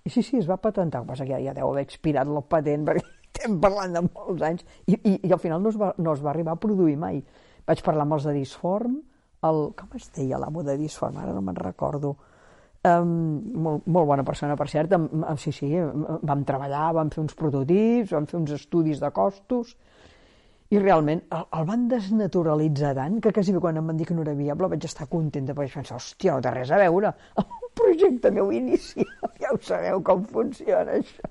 [0.02, 2.28] I sí, sí, es va patentar, el que passa que ja, ja deu haver expirat
[2.28, 5.78] el patent, perquè estem parlant de molts anys, i, i, i al final no es,
[5.78, 7.20] va, no es va arribar a produir mai.
[7.68, 8.96] Vaig parlar amb els de Disform,
[9.48, 12.14] el, com es deia l'amo de Disform, ara no me'n recordo,
[12.88, 13.14] um,
[13.64, 15.72] molt, molt bona persona, per cert, um, sí, sí,
[16.22, 19.76] vam treballar, vam fer uns prototips, vam fer uns estudis de costos,
[20.72, 24.24] i realment el, el van desnaturalitzar tant que quasi quan em van dir que no
[24.24, 28.32] era viable vaig estar contenta perquè pensar, hòstia, no té res a veure un projecte
[28.32, 31.28] meu inicial, ja ho sabeu com funciona això.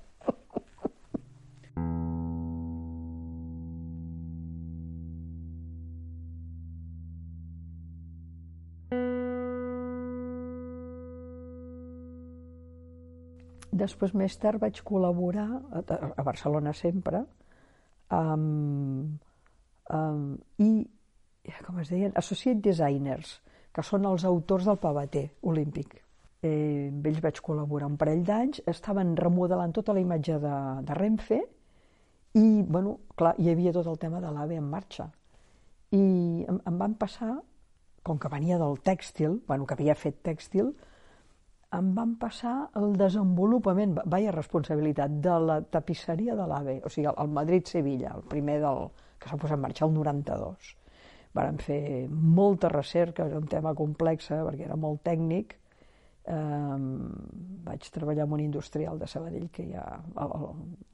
[13.81, 15.47] Després, més tard, vaig col·laborar,
[15.81, 17.23] a Barcelona sempre,
[18.13, 19.15] amb,
[19.89, 20.69] amb, i,
[21.65, 23.39] com es deien, Associate Designers,
[23.73, 25.95] que són els autors del pavater olímpic.
[26.41, 30.55] Eh, amb ells vaig col·laborar un parell d'anys, estaven remodelant tota la imatge de,
[30.87, 31.39] de Renfe
[32.37, 35.07] i, bueno, clar, hi havia tot el tema de l'AVE en marxa.
[35.93, 36.01] I
[36.49, 37.35] em, em van passar,
[38.01, 40.71] com que venia del tèxtil, bueno, que havia fet tèxtil,
[41.77, 47.31] em van passar el desenvolupament, vaia responsabilitat, de la tapisseria de l'AVE, o sigui, el
[47.37, 50.75] Madrid-Sevilla, el primer del, que s'ha posat en marxa el 92.
[51.37, 51.81] Varen fer
[52.11, 55.55] molta recerca, era un tema complex perquè era molt tècnic.
[56.31, 56.77] Eh,
[57.67, 59.85] vaig treballar amb un industrial de Sabadell que hi ha,
[60.25, 60.33] el,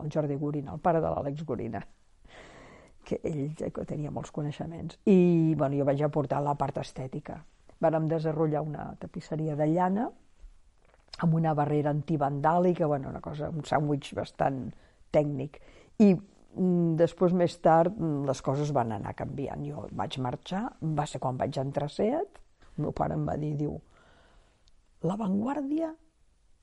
[0.04, 1.82] el Jordi Gorina, el pare de l'Àlex Gorina,
[3.08, 3.58] que ell
[3.90, 5.02] tenia molts coneixements.
[5.10, 7.42] I bueno, jo vaig aportar la part estètica.
[7.82, 10.08] Vàrem desenvolupar una tapisseria de llana,
[11.24, 14.68] amb una barrera antivandàlica, bueno, una cosa, un sàndwich bastant
[15.14, 15.60] tècnic.
[16.04, 19.66] I mm, després, més tard, mm, les coses van anar canviant.
[19.66, 22.42] Jo vaig marxar, va ser quan vaig entrar a SEAT,
[22.78, 23.78] el meu pare em va dir, diu,
[25.08, 25.92] la Vanguardia,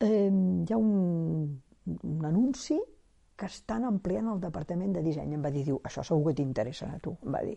[0.01, 2.79] eh, hi ha un, un anunci
[3.37, 5.35] que estan ampliant el departament de disseny.
[5.35, 7.57] Em va dir, diu, això segur que t'interessa a tu, em va dir.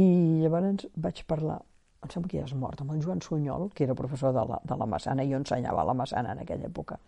[0.00, 0.06] I
[0.40, 1.58] llavors vaig parlar,
[2.02, 4.58] em sembla que ja és mort, amb el Joan Sunyol, que era professor de la,
[4.66, 6.98] de la Massana, i jo ensenyava a la Massana en aquella època.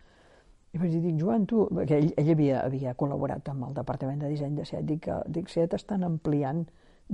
[0.74, 1.64] I vaig dir, dic, Joan, tu...
[1.70, 4.86] Perquè ell, ell havia, havia col·laborat amb el Departament de Disseny de SET.
[4.86, 6.64] Dic, dic SET estan ampliant.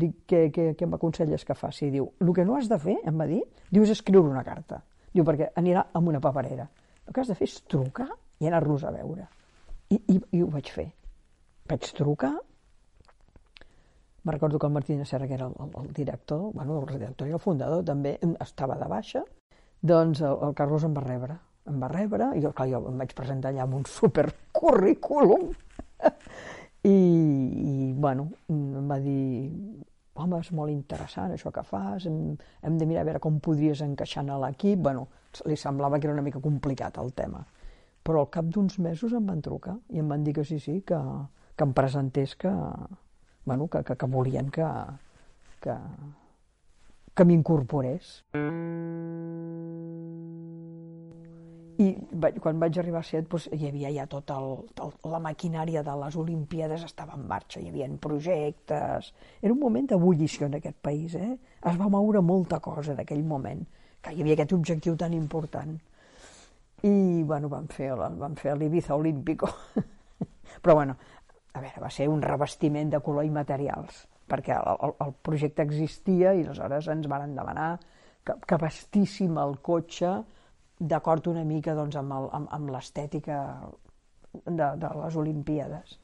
[0.01, 1.91] Dic, què, què, què m'aconselles que faci?
[1.93, 4.81] Diu, el que no has de fer, em va dir, diu, és escriure una carta.
[5.13, 6.69] Diu, perquè anirà amb una paperera.
[7.05, 8.09] El que has de fer és trucar
[8.41, 9.27] i anar-los a veure.
[9.91, 10.87] I, i, I ho vaig fer.
[11.69, 12.37] Vaig trucar,
[14.25, 16.87] me recordo que el Martí de Serra, que era el, el, el director, bueno, el
[16.87, 19.25] redactor i el fundador, també estava de baixa,
[19.81, 21.39] doncs el, el Carlos em va rebre.
[21.71, 25.51] Em va rebre, i jo, clar, jo em vaig presentar allà amb un supercurrículum.
[26.89, 29.21] I, I, bueno, em va dir,
[30.17, 33.83] home, és molt interessant això que fas, hem, hem de mirar a veure com podries
[33.85, 34.81] encaixar en l'equip.
[34.85, 35.07] Bueno,
[35.47, 37.45] li semblava que era una mica complicat el tema.
[38.05, 40.81] Però al cap d'uns mesos em van trucar i em van dir que sí, sí,
[40.89, 40.99] que,
[41.57, 42.53] que em presentés que,
[43.45, 44.67] bueno, que, que, que volien que,
[45.61, 45.77] que,
[47.15, 48.13] que m'incorporés.
[51.81, 51.87] I
[52.45, 54.37] quan vaig arribar a set doncs, hi havia ja tota
[55.09, 59.13] la maquinària de les Olimpíades estava en marxa, hi havia projectes...
[59.41, 61.39] Era un moment d'ebullició en aquest país, eh?
[61.65, 63.65] Es va moure molta cosa en aquell moment,
[64.03, 65.79] que hi havia aquest objectiu tan important.
[66.83, 69.49] I, bueno, vam fer, vam fer l'Ibiza Olímpico.
[70.63, 70.97] Però, bueno,
[71.53, 76.35] a veure, va ser un revestiment de color i materials, perquè el, el, projecte existia
[76.35, 77.71] i aleshores ens van demanar
[78.25, 80.13] que, que vestíssim el cotxe
[80.81, 83.41] d'acord una mica doncs, amb, el, amb, amb l'estètica
[84.33, 85.99] de, de les Olimpíades.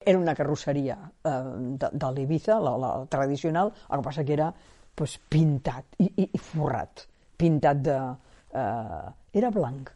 [0.00, 1.32] Era una carrosseria eh,
[1.80, 4.50] de, de l'Ibiza, la, la tradicional, el que passa que era
[4.96, 7.06] pues, pintat i, i, i forrat,
[7.40, 7.96] pintat de...
[8.52, 9.08] Eh,
[9.40, 9.90] era blanc.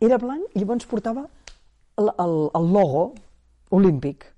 [0.00, 1.26] Era blanc i llavors portava
[2.00, 3.02] el, el, el logo
[3.76, 4.28] olímpic.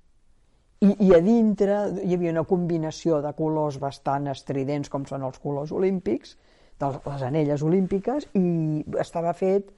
[0.83, 5.39] I, I a dintre hi havia una combinació de colors bastant estridents, com són els
[5.39, 6.35] colors olímpics,
[6.81, 9.71] de les anelles olímpiques, i estava fet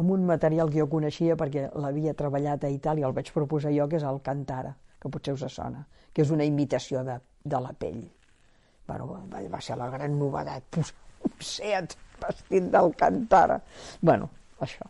[0.00, 3.88] amb un material que jo coneixia perquè l'havia treballat a Itàlia, el vaig proposar jo,
[3.88, 7.72] que és el cantara, que potser us sona, que és una imitació de, de la
[7.72, 8.04] pell.
[8.88, 10.80] Bueno, va, ser la gran novedat,
[11.28, 13.60] un set vestit del cantara.
[14.02, 14.28] Bueno,
[14.60, 14.88] això.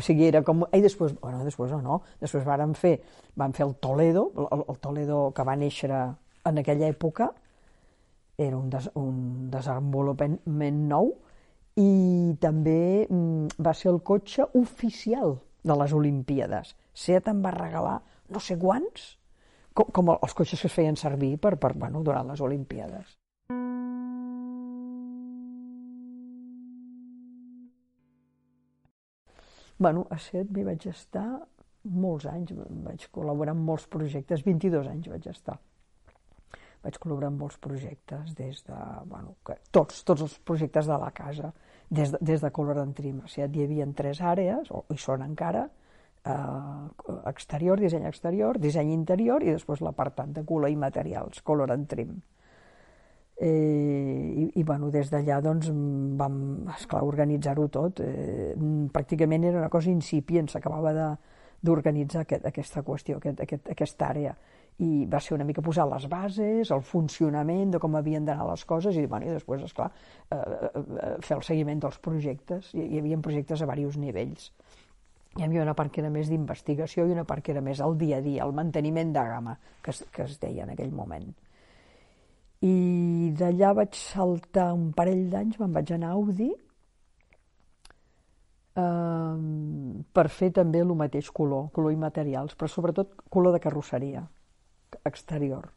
[0.00, 0.64] O sigui, era com...
[0.72, 2.94] I després, bueno, després o no, després varen fer,
[3.36, 7.28] van fer el Toledo, el, el Toledo que va néixer en aquella època,
[8.40, 11.12] era un, des, un desenvolupament nou,
[11.76, 15.36] i també mm, va ser el cotxe oficial
[15.68, 16.72] de les Olimpíades.
[16.96, 17.98] Seat en va regalar
[18.32, 19.18] no sé quants,
[19.76, 23.19] com, com els cotxes que es feien servir per, per, bueno, durant les Olimpíades.
[29.80, 31.40] Bueno, a SET m'hi vaig estar
[31.96, 32.52] molts anys,
[32.84, 35.56] vaig col·laborar en molts projectes, 22 anys vaig estar.
[36.84, 38.76] Vaig col·laborar en molts projectes, des de,
[39.08, 41.54] bueno, que, tots, tots els projectes de la casa,
[41.88, 43.22] des de, des de Color and Trim.
[43.24, 45.64] O sigui, hi havia tres àrees, o hi són encara,
[46.28, 51.88] eh, exterior, disseny exterior, disseny interior i després l'apartat de color i materials, Color and
[51.88, 52.18] Trim.
[53.42, 55.70] Eh, i, i bueno, des d'allà doncs,
[56.20, 56.34] vam
[56.74, 58.02] esclar, organitzar-ho tot.
[58.04, 58.52] Eh,
[58.92, 60.92] pràcticament era una cosa incipient, s'acabava
[61.64, 64.34] d'organitzar aquest, aquesta qüestió, aquest, aquest, aquesta àrea.
[64.84, 68.66] I va ser una mica posar les bases, el funcionament de com havien d'anar les
[68.68, 69.88] coses i, bueno, i després, esclar,
[70.28, 72.74] eh, eh, fer el seguiment dels projectes.
[72.76, 74.50] Hi, hi havia projectes a diversos nivells.
[75.38, 77.96] Hi havia una part que era més d'investigació i una part que era més el
[77.96, 81.30] dia a dia, el manteniment de gamma, que es, que es deia en aquell moment
[82.60, 86.50] i d'allà vaig saltar un parell d'anys, me'n vaig anar a Audi
[88.76, 89.36] eh,
[90.12, 94.26] per fer també el mateix color, color i materials, però sobretot color de carrosseria
[95.08, 95.70] exterior.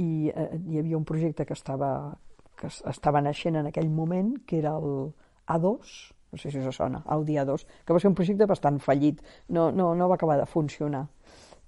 [0.00, 2.16] I eh, hi havia un projecte que estava,
[2.56, 5.12] que estava naixent en aquell moment, que era el
[5.52, 5.92] A2,
[6.32, 9.70] no sé si us sona, Audi A2, que va ser un projecte bastant fallit, no,
[9.70, 11.04] no, no va acabar de funcionar.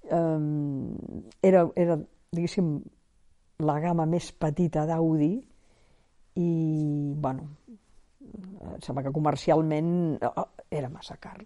[0.09, 0.97] Um,
[1.45, 1.99] era, era,
[2.33, 2.79] diguéssim,
[3.63, 5.33] la gamma més petita d'Audi
[6.35, 6.49] i,
[7.15, 7.47] bueno,
[8.83, 11.37] sembla que comercialment eh, eh, era massa car.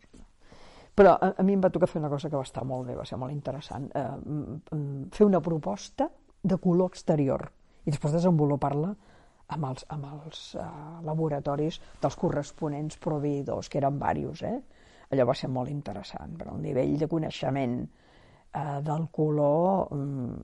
[0.95, 2.97] Però a, a mi em va tocar fer una cosa que va estar molt bé,
[2.97, 3.87] va ser molt interessant.
[3.93, 4.79] Eh,
[5.15, 6.09] fer una proposta
[6.41, 7.45] de color exterior
[7.85, 8.89] i després desenvolupar-la
[9.55, 14.43] amb els, amb els uh, laboratoris dels corresponents proveïdors, que eren diversos.
[14.45, 14.57] Eh?
[15.09, 20.35] Allò va ser molt interessant, però el nivell de coneixement uh, del color um,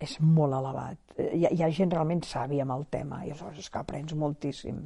[0.00, 1.14] és molt elevat.
[1.20, 4.14] Hi ha, hi ha gent realment sàvia amb el tema i aleshores és que aprens
[4.16, 4.80] moltíssim.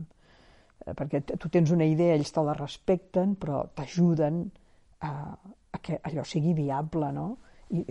[0.84, 4.42] Eh, perquè tu tens una idea, ells te la respecten, però t'ajuden
[5.06, 5.12] a,
[5.70, 7.28] a que allò sigui viable, no?
[7.74, 7.84] i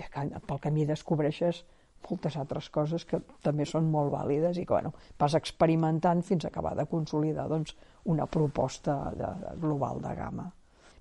[0.48, 1.64] pel camí descobreixes
[2.04, 6.52] moltes altres coses que també són molt vàlides i que bueno, vas experimentant fins a
[6.52, 7.76] acabar de consolidar doncs,
[8.12, 10.50] una proposta de, de global de gamma.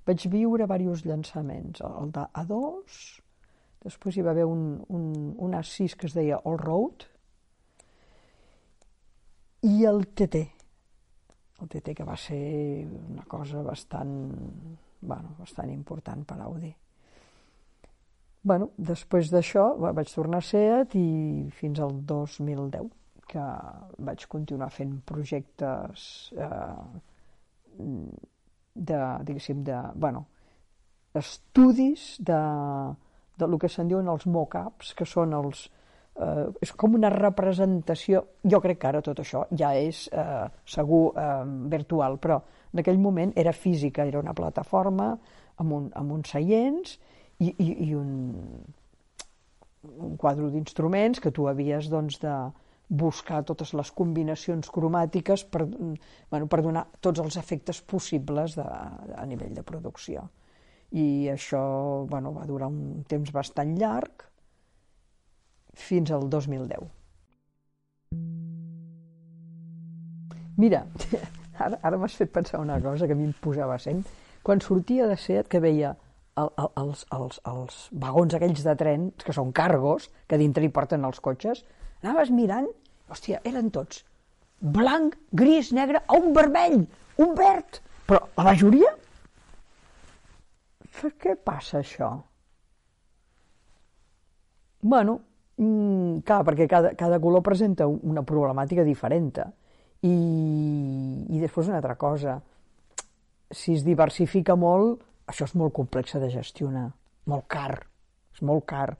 [0.07, 3.03] Vaig viure diversos llançaments, el de A2,
[3.83, 5.07] després hi va haver un, un,
[5.39, 7.07] un A6 que es deia All Road,
[9.62, 10.43] i el TT,
[11.62, 14.14] el TT que va ser una cosa bastant,
[15.01, 16.72] bueno, bastant important per Audi.
[18.43, 21.07] Bueno, després d'això vaig tornar a SEAT i
[21.55, 22.91] fins al 2010
[23.30, 23.45] que
[24.03, 26.99] vaig continuar fent projectes eh,
[28.74, 30.26] de, diguéssim, de, bueno,
[31.14, 32.41] estudis de,
[33.43, 35.66] de lo que se'n diuen els mock-ups, que són els,
[36.16, 38.24] eh, és com una representació,
[38.55, 41.30] jo crec que ara tot això ja és eh, segur eh,
[41.76, 42.40] virtual, però
[42.72, 45.12] en aquell moment era física, era una plataforma
[45.59, 46.97] amb, un, amb uns seients
[47.38, 48.12] i, i, i un,
[49.93, 52.36] un quadre d'instruments que tu havies doncs, de
[52.93, 58.66] buscar totes les combinacions cromàtiques per, bueno, per donar tots els efectes possibles de,
[59.16, 60.26] a nivell de producció.
[60.93, 61.62] I això
[62.09, 64.26] bueno, va durar un temps bastant llarg,
[65.72, 66.90] fins al 2010.
[70.61, 70.82] Mira,
[71.64, 74.05] ara, ara m'has fet pensar una cosa que a mi em posava sent.
[74.45, 75.95] Quan sortia de set que veia
[76.36, 80.72] el, el, els, els, els vagons aquells de tren, que són cargos, que dintre hi
[80.74, 81.64] porten els cotxes,
[82.03, 82.68] anaves mirant,
[83.12, 84.05] hòstia, eren tots
[84.62, 86.84] blanc, gris, negre, o un vermell,
[87.18, 88.93] un verd, però la majoria...
[90.93, 92.11] Per què passa això?
[94.82, 95.20] Bueno,
[95.57, 99.32] mm, clar, perquè cada, cada color presenta una problemàtica diferent.
[100.03, 100.16] I,
[101.30, 102.40] I després una altra cosa,
[103.51, 106.88] si es diversifica molt, això és molt complex de gestionar,
[107.30, 107.78] molt car,
[108.34, 108.90] és molt car.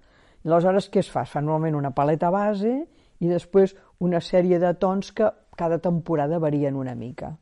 [0.43, 1.26] I aleshores què es fa?
[1.26, 2.72] Es fa normalment una paleta base
[3.22, 5.28] i després una sèrie de tons que
[5.59, 7.34] cada temporada varien una mica.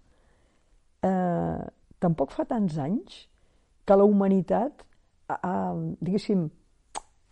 [1.04, 1.60] Eh,
[2.00, 3.26] tampoc fa tants anys
[3.90, 4.84] que la humanitat
[5.26, 5.54] ha, ha,
[5.98, 6.44] diguéssim,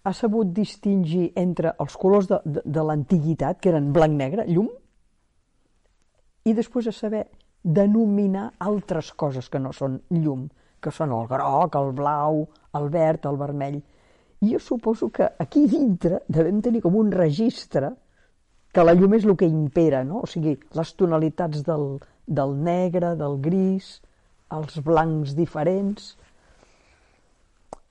[0.02, 4.66] ha sabut distingir entre els colors de, de, de l'antiguitat, que eren blanc-negre, llum,
[6.50, 7.28] i després a saber
[7.62, 10.48] denominar altres coses que no són llum,
[10.82, 12.42] que són el groc, el blau,
[12.74, 13.78] el verd, el vermell.
[14.42, 17.92] I jo suposo que aquí dintre devem tenir com un registre
[18.74, 20.24] que la llum és el que impera, no?
[20.26, 23.98] O sigui, les tonalitats del, del negre, del gris,
[24.54, 26.16] els blancs diferents.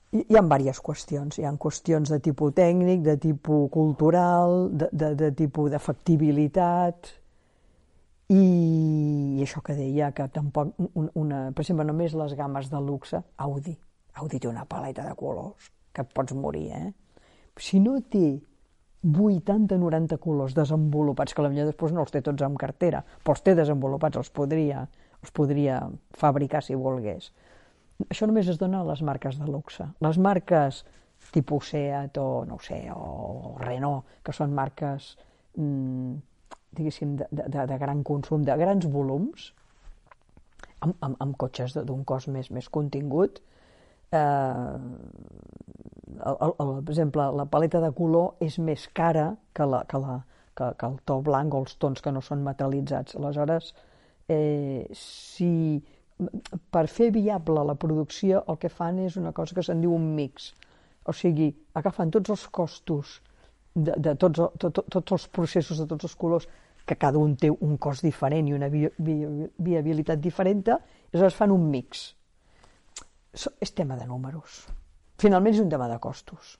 [0.08, 1.36] Hi ha diverses qüestions.
[1.36, 7.10] Hi ha qüestions de tipus tècnic, de tipus cultural, de, de, de tipus d'efectibilitat,
[8.32, 8.40] i,
[9.38, 13.74] i això que deia, que tampoc, una, per exemple, només les games de luxe, Audi,
[14.20, 16.88] Audi té una paleta de colors, que et pots morir, eh?
[17.58, 18.38] Si no té
[19.04, 23.54] 80-90 colors desenvolupats, que potser després no els té tots en cartera, però els té
[23.58, 24.86] desenvolupats, els podria,
[25.22, 25.80] els podria
[26.16, 27.32] fabricar si volgués.
[28.06, 29.88] Això només es dona a les marques de luxe.
[30.04, 30.84] Les marques
[31.34, 35.16] tipus Seat o, no sé, o Renault, que són marques
[35.58, 36.14] mmm,
[36.78, 39.52] diguéssim, de, de, de gran consum, de grans volums,
[40.80, 43.40] amb, amb, amb cotxes d'un cost més, més contingut.
[44.12, 44.18] Eh,
[46.18, 50.00] el, el, el, per exemple, la paleta de color és més cara que, la, que,
[50.02, 50.20] la,
[50.54, 53.18] que, que el to blanc o els tons que no són metal·litzats.
[53.18, 53.72] Aleshores,
[54.30, 55.52] eh, si
[56.74, 60.08] per fer viable la producció el que fan és una cosa que se'n diu un
[60.16, 60.52] mix.
[61.08, 61.48] O sigui,
[61.78, 63.18] agafen tots els costos
[63.74, 66.48] de, de tots, to, to, tots els processos de tots els colors,
[66.88, 69.16] que cada un té un cost diferent i una vi, vi,
[69.60, 72.08] viabilitat diferent, i aleshores fan un mix.
[73.34, 74.64] So, és tema de números.
[75.20, 76.56] Finalment és un tema de costos.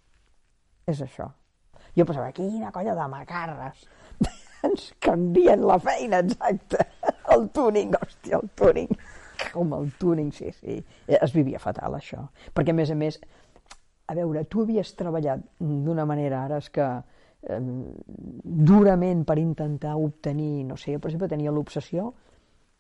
[0.89, 1.31] És això.
[1.97, 3.87] Jo pensava, quina colla de macarres.
[4.69, 6.85] Ens canvien la feina, exacte.
[7.35, 8.93] El tuning, hòstia, el tuning.
[9.53, 10.79] Com el tuning, sí, sí.
[11.07, 12.25] Es vivia fatal, això.
[12.55, 13.21] Perquè, a més a més,
[14.09, 17.61] a veure, tu havies treballat d'una manera, ara és que eh,
[18.43, 22.13] durament per intentar obtenir, no sé, per exemple, tenia l'obsessió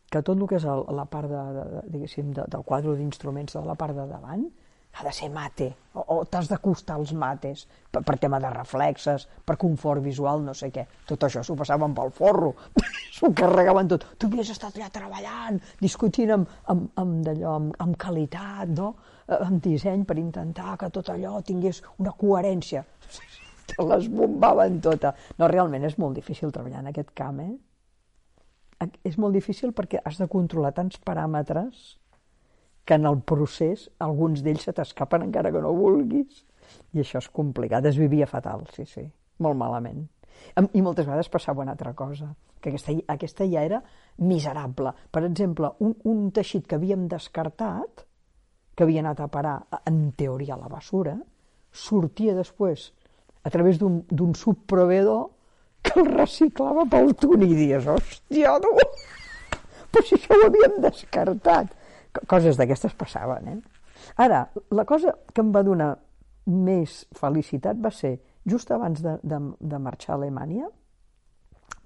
[0.09, 3.59] que tot el que és el, la part de, de, diguéssim, de, del quadre d'instruments
[3.59, 4.47] de la part de davant
[4.99, 9.28] ha de ser mate, o, o t'has d'acostar als mates per, per tema de reflexes,
[9.47, 10.84] per confort visual, no sé què.
[11.07, 12.55] Tot això s'ho passaven pel forro,
[13.16, 14.09] s'ho carregaven tot.
[14.18, 18.95] Tu havies estat allà treballant, discutint amb, amb, amb, d'allò, amb, amb qualitat, no?
[19.28, 22.82] Eh, amb disseny per intentar que tot allò tingués una coherència.
[23.68, 25.14] Te les bombaven tota.
[25.39, 27.55] No, realment és molt difícil treballar en aquest camp, eh?
[29.07, 31.99] És molt difícil perquè has de controlar tants paràmetres
[32.89, 36.45] que en el procés alguns d'ells se t'escapen encara que no vulguis.
[36.97, 39.05] I això és complicat, es vivia fatal, sí, sí,
[39.45, 40.07] molt malament.
[40.57, 42.30] I moltes vegades passava una altra cosa,
[42.62, 43.82] que aquesta, aquesta ja era
[44.24, 44.95] miserable.
[45.12, 48.07] Per exemple, un, un teixit que havíem descartat,
[48.72, 51.18] que havia anat a parar, en teoria, a la basura,
[51.68, 52.89] sortia després
[53.45, 55.26] a través d'un subproveedor
[55.84, 58.72] que el reciclava pel túnel i dius, hòstia, no!
[59.93, 61.76] Però si això ho havíem descartat.
[62.27, 63.59] Coses d'aquestes passaven, eh?
[64.16, 65.93] Ara, la cosa que em va donar
[66.49, 68.16] més felicitat va ser
[68.49, 70.69] just abans de, de, de marxar a Alemanya,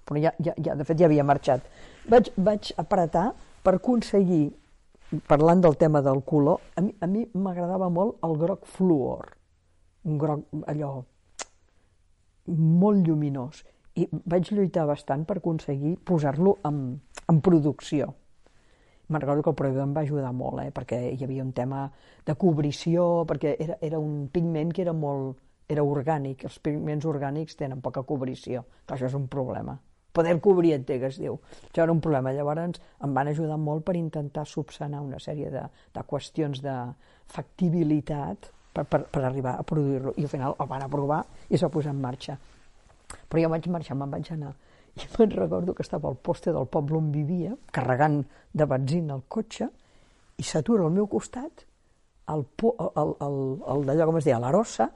[0.06, 1.64] però ja, ja, ja, de fet ja havia marxat,
[2.10, 4.52] vaig, vaig apretar per aconseguir,
[5.28, 9.34] parlant del tema del color, a mi m'agradava molt el groc fluor,
[10.08, 10.94] un groc allò
[12.46, 13.62] molt lluminós,
[13.98, 16.78] i vaig lluitar bastant per aconseguir posar-lo en,
[17.28, 18.14] en producció.
[19.20, 21.86] Proveïdor em va ajudar molt, eh, perquè hi havia un tema
[22.26, 25.38] de cobrició, perquè era, era un pigment que era molt,
[25.68, 29.78] era orgànic, els pigments orgànics tenen poca cobrició, que això és un problema.
[30.12, 31.38] Poder cobrir et que es diu.
[31.70, 32.34] Això era un problema.
[32.36, 35.62] Llavors em van ajudar molt per intentar subsanar una sèrie de,
[35.94, 36.74] de qüestions de
[37.32, 40.12] factibilitat per, per, per arribar a produir-lo.
[40.20, 42.36] I al final el van aprovar i s'ha posat en marxa.
[43.28, 44.52] Però jo vaig marxar, me'n vaig anar.
[45.00, 48.20] I me'n recordo que estava al poste del poble on vivia, carregant
[48.52, 49.68] de benzina el cotxe,
[50.36, 51.64] i s'atura al meu costat
[52.32, 53.38] el, el, el,
[53.74, 54.88] el, d'allò, com es deia, l'arossa,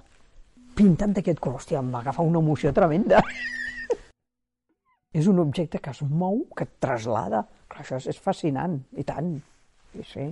[0.77, 1.61] pintant d'aquest color.
[1.61, 3.23] Hòstia, em va agafar una emoció tremenda.
[5.17, 7.47] és un objecte que es mou, que et traslada.
[7.73, 9.39] Clar, això és, és fascinant, i tant.
[9.95, 10.27] Sí, sí.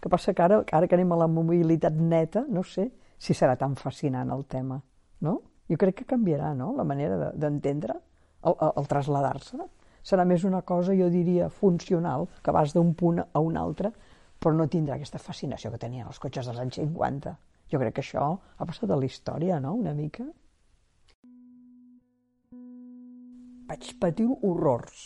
[0.00, 2.86] que passa que ara, ara que anem a la mobilitat neta, no sé
[3.20, 4.78] si serà tan fascinant el tema,
[5.26, 5.34] no?
[5.68, 8.00] Jo crec que canviarà, no?, la manera d'entendre de,
[8.44, 9.68] el, el, el traslladar-se.
[10.06, 13.92] Serà més una cosa, jo diria, funcional, que vas d'un punt a un altre,
[14.40, 17.34] però no tindrà aquesta fascinació que tenien els cotxes dels anys 50.
[17.70, 20.24] Jo crec que això ha passat a la història, no?, una mica.
[23.70, 25.02] Vaig patir horrors,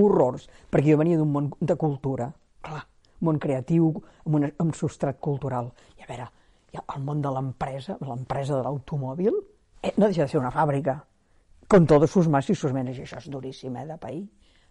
[0.00, 2.30] horrors, perquè jo venia d'un món de cultura,
[2.64, 2.86] clar,
[3.26, 3.90] món creatiu,
[4.24, 5.72] amb, un, amb substrat cultural.
[5.98, 6.30] I a veure,
[6.78, 9.36] el món de l'empresa, l'empresa de l'automòbil,
[9.82, 11.00] eh, no deixa de ser una fàbrica,
[11.68, 14.24] con todos sus más i sus menos, i això és duríssim, eh, de pair.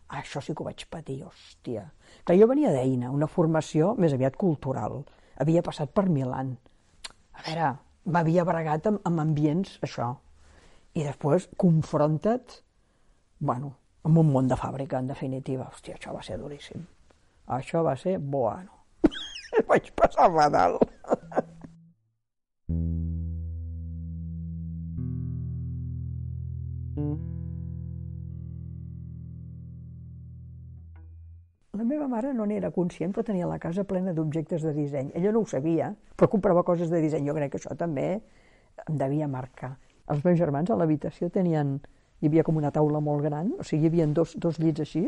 [0.09, 1.83] Això sí que ho vaig patir, hòstia.
[2.25, 5.03] Que jo venia d'Eina, una formació més aviat cultural.
[5.37, 6.55] Havia passat per Milan,
[7.37, 7.73] a veure,
[8.09, 10.15] m'havia bregat amb, amb ambients, això.
[10.97, 12.61] I després confronta't,
[13.39, 13.75] bueno,
[14.07, 15.67] amb un món de fàbrica, en definitiva.
[15.69, 16.87] Hòstia, això va ser duríssim.
[17.59, 18.73] Això va ser bueno.
[19.69, 20.79] Vaig passar fatal.
[32.07, 35.11] Meva mare no n'era conscient, però tenia la casa plena d'objectes de disseny.
[35.13, 37.27] Ella no ho sabia, però comprava coses de disseny.
[37.27, 38.21] Jo crec que això també
[38.87, 39.75] em devia marcar.
[40.07, 41.79] Els meus germans a l'habitació tenien...
[42.17, 45.03] Hi havia com una taula molt gran, o sigui, hi havia dos, dos llits així,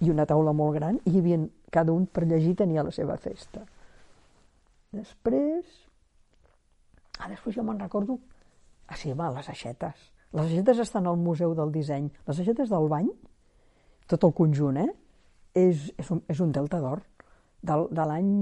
[0.00, 1.36] i una taula molt gran, i hi havia,
[1.68, 3.66] cada un per llegir tenia la seva festa.
[4.96, 5.66] Després...
[7.18, 8.16] Ah, després jo me'n recordo...
[8.88, 10.08] Ah, sí, va, les aixetes.
[10.32, 12.08] Les aixetes estan al Museu del Disseny.
[12.24, 13.12] Les aixetes del bany,
[14.08, 14.88] tot el conjunt, eh?
[15.54, 17.02] És, és, un, és un delta d'or
[17.62, 18.32] de, de l'any,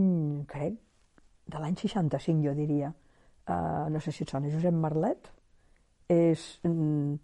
[0.48, 0.76] crec,
[1.50, 2.92] de l'any 65, jo diria.
[3.50, 5.30] Uh, no sé si et sona Josep Marlet.
[6.11, 7.18] És, mm,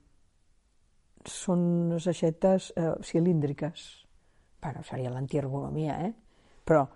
[1.27, 3.87] són unes aixetes uh, cilíndriques.
[4.63, 6.13] Bueno, seria l'antiergonomia, eh?
[6.67, 6.87] Però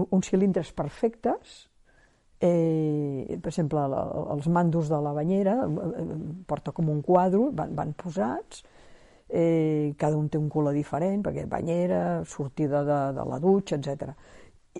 [0.00, 1.70] uns cilindres perfectes,
[2.40, 3.82] eh, per exemple,
[4.32, 6.06] els mandos de la banyera, eh,
[6.48, 8.62] porta com un quadre, van, van posats,
[9.32, 14.12] eh, cada un té un color diferent, perquè banyera, sortida de, de la dutxa, etc.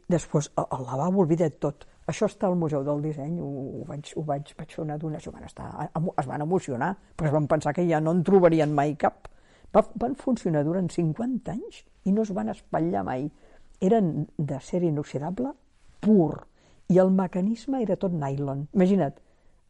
[0.09, 1.87] Després, el, el lavabo, oblida't tot.
[2.11, 5.33] Això està al Museu del Disseny, ho, ho, vaig, ho vaig, vaig fer una donació,
[5.35, 8.97] van estar, es van emocionar, perquè es van pensar que ja no en trobarien mai
[8.99, 9.29] cap.
[9.75, 13.29] Va, van funcionar durant 50 anys i no es van espatllar mai.
[13.81, 15.53] Eren de ser inoxidable
[16.03, 16.43] pur,
[16.91, 18.67] i el mecanisme era tot nylon.
[18.75, 19.21] Imagina't,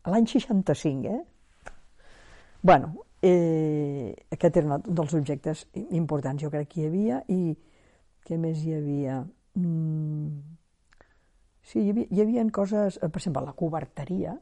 [0.08, 1.74] l'any 65, eh?
[2.62, 7.56] Bueno, Eh, aquest era un dels objectes importants, jo crec que hi havia, i
[8.24, 9.18] què més hi havia?
[9.60, 10.40] Mm,
[11.60, 14.38] sí, hi havia, hi havia coses, eh, per exemple, la coberteria,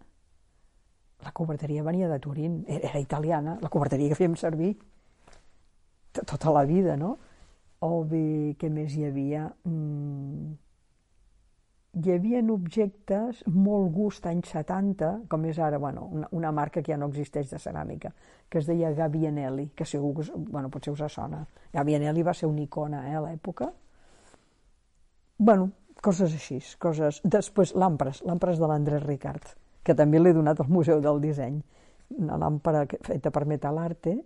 [1.24, 4.76] la coberteria venia de Turín, era, era italiana, la coberteria que fèiem servir
[6.12, 7.16] tota la vida, no?
[7.82, 9.44] O bé, què més hi havia?
[9.66, 10.54] Mm,
[11.96, 16.92] hi havia objectes molt gust anys 70, com és ara bueno, una, una marca que
[16.92, 18.12] ja no existeix de ceràmica,
[18.48, 21.44] que es deia Gavianelli, que segur que bueno, potser us sona.
[21.72, 23.72] Gavianelli va ser una icona eh, a l'època.
[25.38, 25.70] bueno,
[26.02, 27.20] coses així, coses...
[27.24, 31.60] Després, l'Ampres, l'Ampres de l'Andrés Ricard, que també l'he donat al Museu del Disseny.
[32.18, 34.16] Una làmpara feta per Metalarte,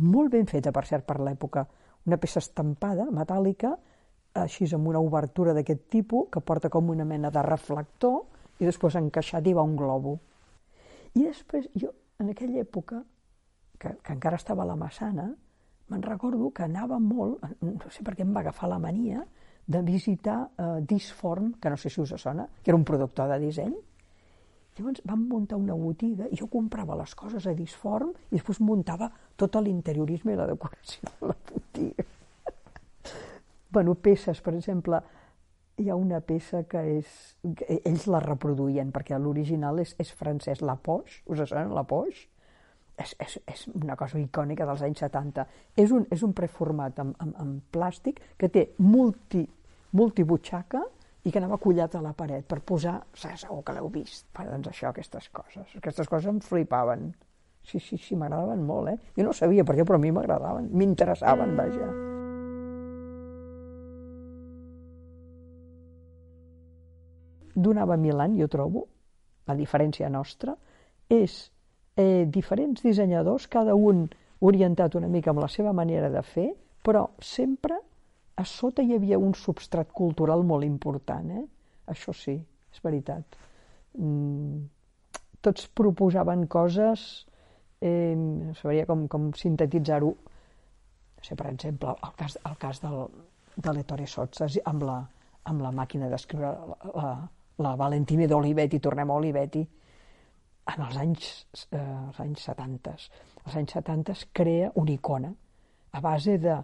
[0.00, 1.66] molt ben feta, per cert, per l'època.
[2.06, 3.74] Una peça estampada, metàl·lica,
[4.34, 8.22] així amb una obertura d'aquest tipus, que porta com una mena de reflector,
[8.58, 10.18] i després encaixat hi va un globo.
[11.14, 13.02] I després, jo, en aquella època,
[13.78, 15.28] que, que encara estava a la Massana,
[15.88, 19.24] me'n recordo que anava molt, no sé per què em va agafar la mania,
[19.68, 23.38] de visitar eh, Disform, que no sé si us sona, que era un productor de
[23.42, 23.74] disseny.
[24.78, 29.10] Llavors vam muntar una botiga i jo comprava les coses a Disform i després muntava
[29.36, 32.06] tot l'interiorisme i la decoració de la botiga.
[33.70, 35.00] Bueno, peces, per exemple,
[35.78, 37.12] hi ha una peça que és...
[37.56, 42.26] Que ells la reproduïen, perquè l'original és, és francès, la Poche, us sona la Poche?
[42.98, 45.44] És, és, és una cosa icònica dels anys 70.
[45.78, 49.44] És un, és un preformat amb, amb, amb plàstic que té multi,
[49.94, 50.82] multibutxaca
[51.22, 52.98] i que anava collat a la paret per posar...
[53.14, 54.26] Segur que l'heu vist.
[54.34, 55.78] Però, doncs això, aquestes coses.
[55.78, 57.12] Aquestes coses em flipaven.
[57.68, 59.14] Sí, sí, sí, m'agradaven molt, eh?
[59.18, 60.72] Jo no sabia per què, però a mi m'agradaven.
[60.72, 62.07] M'interessaven, vaja.
[67.54, 68.86] Donava mil anys, jo trobo,
[69.48, 70.54] la diferència nostra,
[71.08, 71.50] és
[71.96, 74.06] eh, diferents dissenyadors, cada un
[74.40, 76.48] orientat una mica amb la seva manera de fer,
[76.84, 77.78] però sempre
[78.38, 81.44] a sota hi havia un substrat cultural molt important, eh?
[81.90, 82.36] Això sí,
[82.72, 83.38] és veritat.
[83.98, 84.68] Mm,
[85.42, 87.26] tots proposaven coses,
[87.80, 90.12] eh, no sabria com, com sintetitzar-ho,
[91.18, 93.08] no sé, per exemple, el cas, el cas del,
[93.56, 95.00] de l'Ettore Sotzas amb la,
[95.50, 97.10] amb la màquina d'escriure la, la,
[97.58, 99.64] la Valentina d'Olivetti, tornem a Olivetti,
[100.68, 101.28] en els anys,
[101.72, 102.96] eh, els anys 70.
[103.44, 105.32] Els anys 70 es crea una icona
[105.92, 106.56] a base de,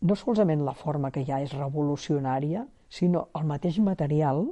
[0.00, 4.48] no solament la forma que ja és revolucionària, sinó el mateix material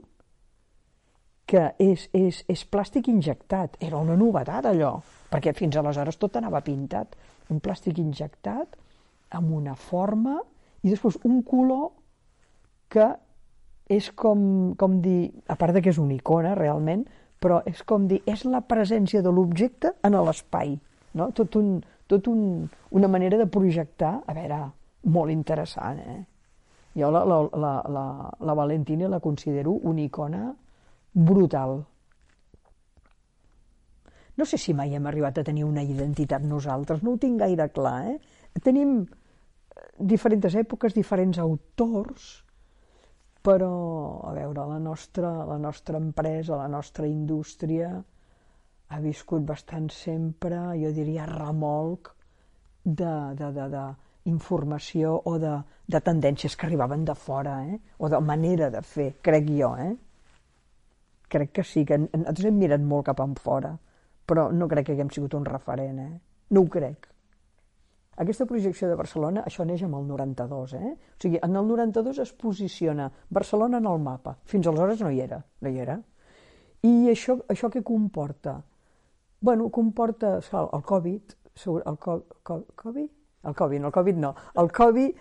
[1.49, 3.79] que és, és, és plàstic injectat.
[3.81, 4.99] Era una novetat allò,
[5.33, 7.17] perquè fins aleshores tot anava pintat.
[7.49, 8.77] Un plàstic injectat
[9.35, 10.37] amb una forma
[10.85, 11.89] i després un color
[12.93, 13.09] que
[13.89, 17.07] és com, com dir, a part de que és una icona realment,
[17.41, 20.75] però és com dir, és la presència de l'objecte en l'espai,
[21.17, 21.31] no?
[21.37, 21.79] Tot, un,
[22.11, 24.59] tot un, una manera de projectar, a veure,
[25.09, 26.19] molt interessant, eh?
[26.99, 28.07] Jo la, la, la, la,
[28.43, 30.49] la Valentina la considero una icona
[31.13, 31.79] brutal.
[34.39, 37.71] No sé si mai hem arribat a tenir una identitat nosaltres, no ho tinc gaire
[37.75, 38.61] clar, eh?
[38.65, 39.01] Tenim
[39.99, 42.29] diferents èpoques, diferents autors,
[43.49, 47.89] però, a veure, la nostra, la nostra empresa, la nostra indústria
[48.89, 52.11] ha viscut bastant sempre, jo diria, remolc
[52.85, 53.87] de, de, de, de
[54.29, 55.55] informació o de,
[55.89, 57.79] de tendències que arribaven de fora, eh?
[57.97, 59.73] o de manera de fer, crec jo.
[59.81, 59.95] Eh?
[61.33, 63.73] Crec que sí, que nosaltres hem mirat molt cap en fora,
[64.29, 66.13] però no crec que haguem sigut un referent, eh?
[66.53, 67.09] no ho crec.
[68.19, 70.89] Aquesta projecció de Barcelona, això neix amb el 92, eh?
[70.91, 74.35] O sigui, en el 92 es posiciona Barcelona en el mapa.
[74.45, 76.01] Fins aleshores no hi era, no hi era.
[76.83, 78.57] I això, això què comporta?
[79.41, 81.37] Bueno, comporta el, Covid,
[81.69, 83.09] el co, co, Covid?
[83.47, 84.35] El Covid, no, el Covid no.
[84.59, 85.15] El Covid,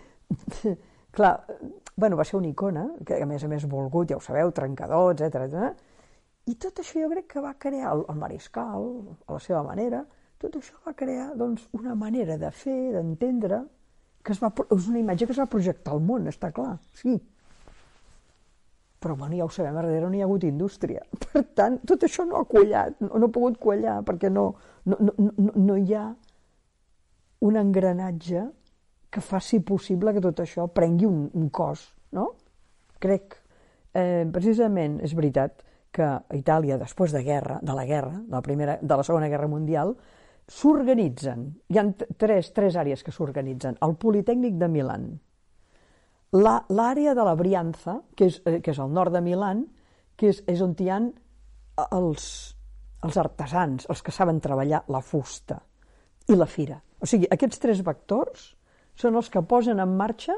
[1.14, 1.32] clar,
[1.94, 5.14] bueno, va ser una icona, que a més a més volgut, ja ho sabeu, trencador,
[5.14, 5.70] etc.
[6.50, 8.90] I tot això jo crec que va crear el, el Mariscal,
[9.26, 10.02] a la seva manera,
[10.38, 13.64] tot això va crear doncs, una manera de fer, d'entendre,
[14.22, 17.16] que es va, és una imatge que es va projectar al món, està clar, sí.
[18.98, 21.04] Però bueno, ja ho sabem, a darrere no hi ha hagut indústria.
[21.24, 24.48] Per tant, tot això no ha quallat, no, no ha pogut quallar, perquè no,
[24.90, 26.06] no, no, no, no hi ha
[27.46, 28.42] un engranatge
[29.10, 32.32] que faci possible que tot això prengui un, un cos, no?
[33.00, 33.38] Crec.
[33.94, 35.62] Eh, precisament, és veritat
[35.94, 39.48] que Itàlia, després de guerra, de la guerra, de la, primera, de la Segona Guerra
[39.48, 39.94] Mundial,
[40.48, 41.84] s'organitzen, hi ha
[42.16, 45.08] tres, tres àrees que s'organitzen, el Politècnic de Milan,
[46.32, 49.64] l'àrea de la Brianza, que és, eh, que és al nord de Milan,
[50.16, 51.00] que és, és on hi ha
[51.92, 52.26] els,
[53.04, 55.60] els artesans, els que saben treballar la fusta,
[56.28, 56.80] i la fira.
[57.00, 58.54] O sigui, aquests tres vectors
[58.98, 60.34] són els que posen en marxa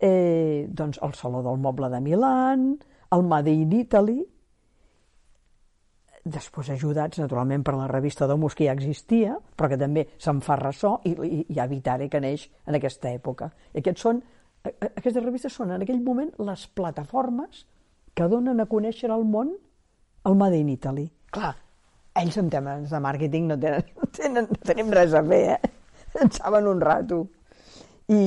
[0.00, 2.78] eh, doncs el Saló del Moble de Milan,
[3.12, 4.24] el Made in Italy,
[6.26, 10.56] després ajudats naturalment per la revista d'Homus que ja existia, però que també se'n fa
[10.58, 13.50] ressò i, i, i Habitare que neix en aquesta època.
[13.72, 14.18] I aquests són,
[14.64, 17.62] aquestes revistes són en aquell moment les plataformes
[18.16, 19.54] que donen a conèixer al món
[20.26, 21.06] el Made in Italy.
[21.30, 21.54] Clar,
[22.18, 25.74] ells en temes de màrqueting no tenen, no tenen, no tenim res a fer, eh?
[26.16, 27.26] En saben un rato.
[28.08, 28.18] I,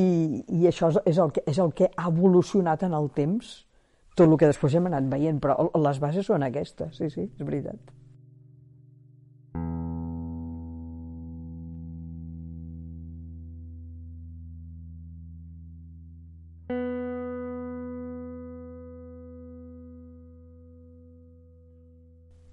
[0.45, 3.51] i això és el, que, és el que ha evolucionat en el temps
[4.19, 7.47] tot el que després hem anat veient, però les bases són aquestes, sí, sí, és
[7.47, 7.95] veritat.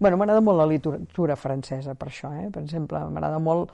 [0.06, 2.46] bueno, m'agrada molt la literatura francesa per això, eh?
[2.54, 3.72] per exemple, m'agrada molt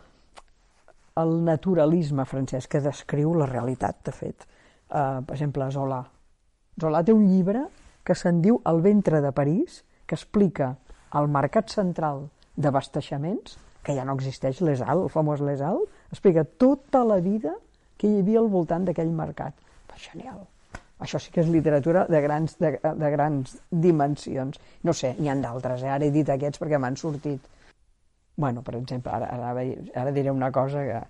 [1.20, 4.46] el naturalisme francès que descriu la realitat, de fet.
[4.88, 5.98] Uh, per exemple, Zola.
[6.80, 7.66] Zola té un llibre
[8.04, 10.74] que se'n diu El ventre de París, que explica
[11.18, 12.26] el mercat central
[12.56, 15.82] d'abasteixaments, que ja no existeix l'ESAL, el famós l'ESAL,
[16.12, 17.54] explica tota la vida
[17.98, 19.54] que hi havia al voltant d'aquell mercat.
[20.02, 20.40] Genial.
[21.02, 24.58] Això sí que és literatura de grans, de, de grans dimensions.
[24.86, 25.90] No sé, n'hi ha d'altres, eh?
[25.90, 27.50] ara he dit aquests perquè m'han sortit.
[28.36, 29.62] bueno, per exemple, ara, ara,
[29.94, 31.00] ara diré una cosa que...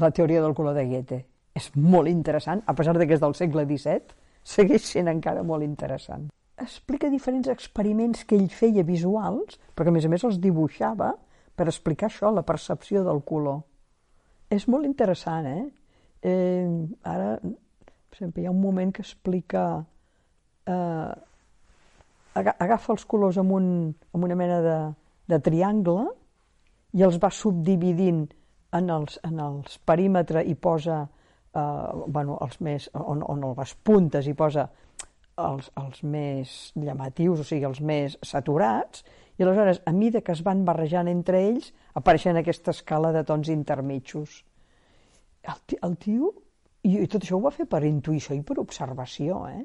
[0.00, 1.20] La teoria del color de Goethe
[1.54, 5.64] és molt interessant, a pesar de que és del segle XVII, segueix sent encara molt
[5.66, 6.28] interessant.
[6.60, 11.14] Explica diferents experiments que ell feia visuals, perquè a més a més els dibuixava
[11.54, 13.62] per explicar això, la percepció del color.
[14.50, 15.64] És molt interessant, eh?
[16.22, 16.68] eh
[17.10, 17.38] ara
[18.14, 19.84] exemple, hi ha un moment que explica...
[20.66, 21.14] Eh,
[22.34, 23.66] agafa els colors amb, un,
[24.14, 24.78] amb una mena de,
[25.30, 26.08] de triangle
[26.98, 28.24] i els va subdividint
[28.74, 31.04] en els, en els perímetres i posa
[31.54, 34.68] bueno, els més, on, on les puntes i posa
[35.38, 39.04] els, els més llamatius, o sigui, els més saturats,
[39.38, 43.50] i aleshores, a mida que es van barrejant entre ells, apareixen aquesta escala de tons
[43.50, 44.42] intermitjos.
[45.42, 46.32] El, el tio
[46.84, 49.62] i, I tot això ho va fer per intuïció i per observació, eh?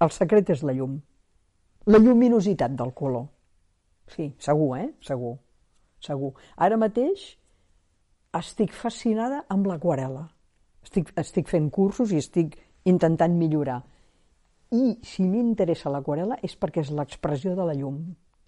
[0.00, 0.98] El secret és la llum.
[1.86, 3.26] La lluminositat del color.
[4.12, 4.88] Sí, segur, eh?
[5.00, 5.36] Segur.
[6.02, 6.32] Segur.
[6.56, 7.26] Ara mateix
[8.36, 10.26] estic fascinada amb l'aquarela.
[10.84, 13.80] Estic, estic fent cursos i estic intentant millorar.
[14.76, 18.00] I si m'interessa l'aquarela és perquè és l'expressió de la llum.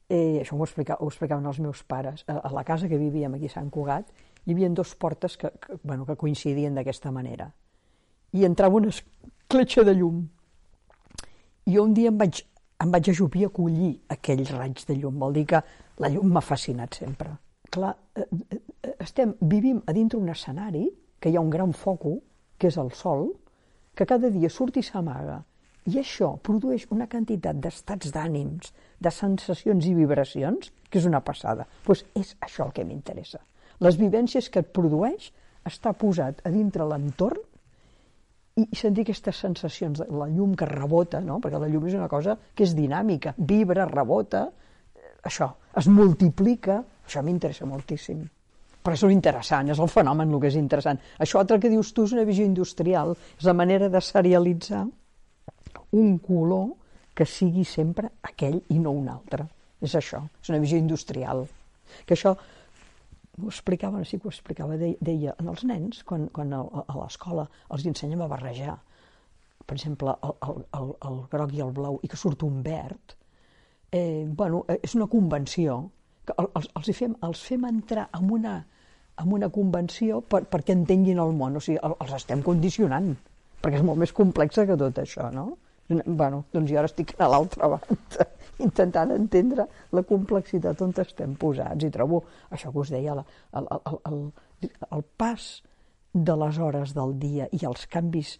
[0.09, 2.24] Eh, això ho, explica, ho explicaven els meus pares.
[2.28, 4.11] A, a la casa que vivíem aquí a Sant Cugat
[4.44, 7.51] hi havia dos portes que, que, bueno, que coincidien d'aquesta manera.
[8.32, 10.26] I entrava una escletxa de llum.
[11.69, 12.41] Jo un dia em vaig,
[12.81, 15.19] em vaig ajupir a collir aquells raigs de llum.
[15.21, 15.61] Vol dir que
[16.01, 17.35] la llum m'ha fascinat sempre.
[17.69, 18.25] Clar, eh,
[18.57, 20.87] eh, estem, vivim a dintre un escenari
[21.21, 22.14] que hi ha un gran foco,
[22.57, 23.29] que és el sol,
[23.95, 25.43] que cada dia surt i s'amaga.
[25.89, 31.66] I això produeix una quantitat d'estats d'ànims, de sensacions i vibracions, que és una passada.
[31.69, 33.41] Doncs pues és això el que m'interessa.
[33.85, 35.31] Les vivències que et produeix
[35.69, 37.45] està posat a dintre l'entorn
[38.59, 41.39] i sentir aquestes sensacions, la llum que rebota, no?
[41.43, 44.49] perquè la llum és una cosa que és dinàmica, vibra, rebota,
[45.29, 48.25] això, es multiplica, això m'interessa moltíssim.
[48.83, 50.99] Però és interessant, és el fenomen el que és interessant.
[51.21, 54.87] Això altre que dius tu és una visió industrial, és la manera de serialitzar
[55.99, 56.71] un color
[57.15, 59.49] que sigui sempre aquell i no un altre.
[59.83, 61.45] És això, és una visió industrial.
[62.07, 62.35] Que això
[63.43, 67.47] ho explicava, sí que ho explicava, deia, en els nens, quan, quan a, a l'escola
[67.74, 68.76] els ensenyem a barrejar,
[69.68, 73.14] per exemple, el, el, el, el groc i el blau, i que surt un verd,
[73.93, 75.78] eh, bueno, eh, és una convenció
[76.28, 78.57] que els, els, fem, els fem entrar en una,
[79.20, 83.14] en una convenció per, perquè entenguin el món, o sigui, els estem condicionant,
[83.62, 85.51] perquè és molt més complexa que tot això, no?
[85.89, 88.26] bueno, doncs jo ara estic a l'altra banda,
[88.65, 93.25] intentant entendre la complexitat on estem posats, i trobo això que us deia, el,
[93.61, 95.49] el, el, el, el pas
[96.13, 98.39] de les hores del dia i els canvis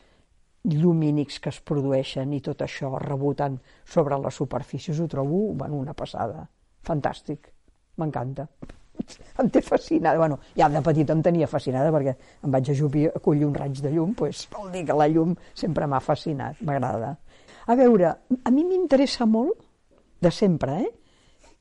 [0.65, 5.95] llumínics que es produeixen i tot això rebotant sobre les superfícies, ho trobo bueno, una
[5.95, 6.49] passada.
[6.85, 7.53] Fantàstic
[7.99, 8.49] m'encanta.
[9.39, 10.19] Em té fascinada.
[10.19, 13.79] Bueno, ja de petit em tenia fascinada perquè em vaig ajupir a collir un raig
[13.85, 17.15] de llum, doncs vol dir que la llum sempre m'ha fascinat, m'agrada.
[17.69, 18.11] A veure,
[18.43, 19.68] a mi m'interessa molt,
[20.21, 20.91] de sempre, eh?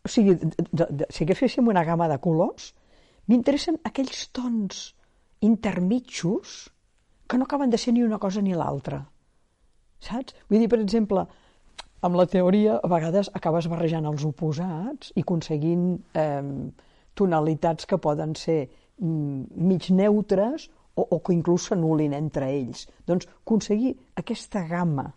[0.06, 2.72] O sigui, de, de, de, si agaféssim una gamma de colors,
[3.28, 4.94] m'interessen aquells tons
[5.44, 6.70] intermitjos
[7.28, 9.02] que no acaben de ser ni una cosa ni l'altra.
[10.00, 10.36] Saps?
[10.48, 11.26] Vull dir, per exemple,
[12.08, 16.44] amb la teoria a vegades acabes barrejant els oposats i aconseguint eh,
[17.18, 22.88] tonalitats que poden ser mm, mig neutres o, o que inclús s'anulin entre ells.
[23.06, 25.10] Doncs aconseguir aquesta gamma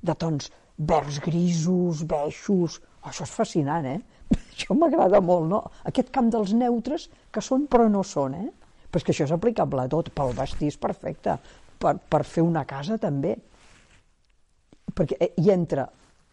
[0.00, 3.98] de tons verds grisos, beixos, això és fascinant, eh?
[4.52, 5.60] Això m'agrada molt, no?
[5.88, 8.48] Aquest camp dels neutres que són però no són, eh?
[8.88, 11.34] Però és que això és aplicable a tot, pel vestir és perfecte,
[11.78, 13.34] per, per fer una casa també.
[14.96, 15.84] Perquè eh, hi entra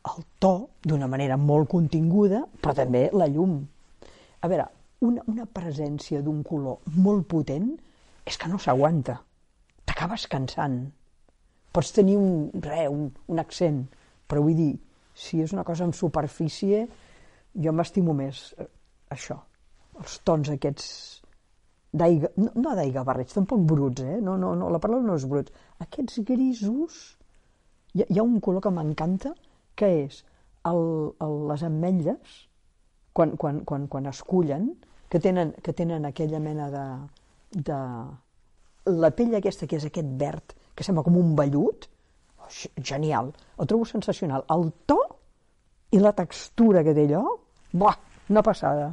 [0.05, 0.53] el to
[0.85, 3.57] d'una manera molt continguda, però també la llum.
[4.39, 4.67] A veure,
[5.05, 7.73] una, una presència d'un color molt potent
[8.25, 9.17] és que no s'aguanta.
[9.85, 10.79] T'acabes cansant.
[11.75, 13.83] Pots tenir un, re, un, un accent,
[14.27, 14.71] però vull dir,
[15.15, 16.85] si és una cosa en superfície,
[17.55, 18.67] jo m'estimo més eh,
[19.15, 19.37] això,
[19.99, 20.87] els tons aquests
[21.95, 24.17] d'aigua, no, no d'aigua barreig, tampoc bruts, eh?
[24.21, 25.53] No, no, no, la paraula no és bruts.
[25.85, 26.97] Aquests grisos,
[27.95, 29.31] hi hi ha un color que m'encanta,
[29.79, 30.19] que és
[30.67, 30.81] el,
[31.23, 32.35] el, les ametlles,
[33.15, 34.73] quan, quan, quan, quan es cullen,
[35.09, 36.85] que tenen, que tenen aquella mena de,
[37.69, 37.79] de...
[38.91, 41.87] La pell aquesta, que és aquest verd, que sembla com un vellut,
[42.49, 44.45] genial, el trobo sensacional.
[44.49, 44.99] El to
[45.91, 47.23] i la textura que té allò,
[47.71, 47.97] buah,
[48.29, 48.91] una passada.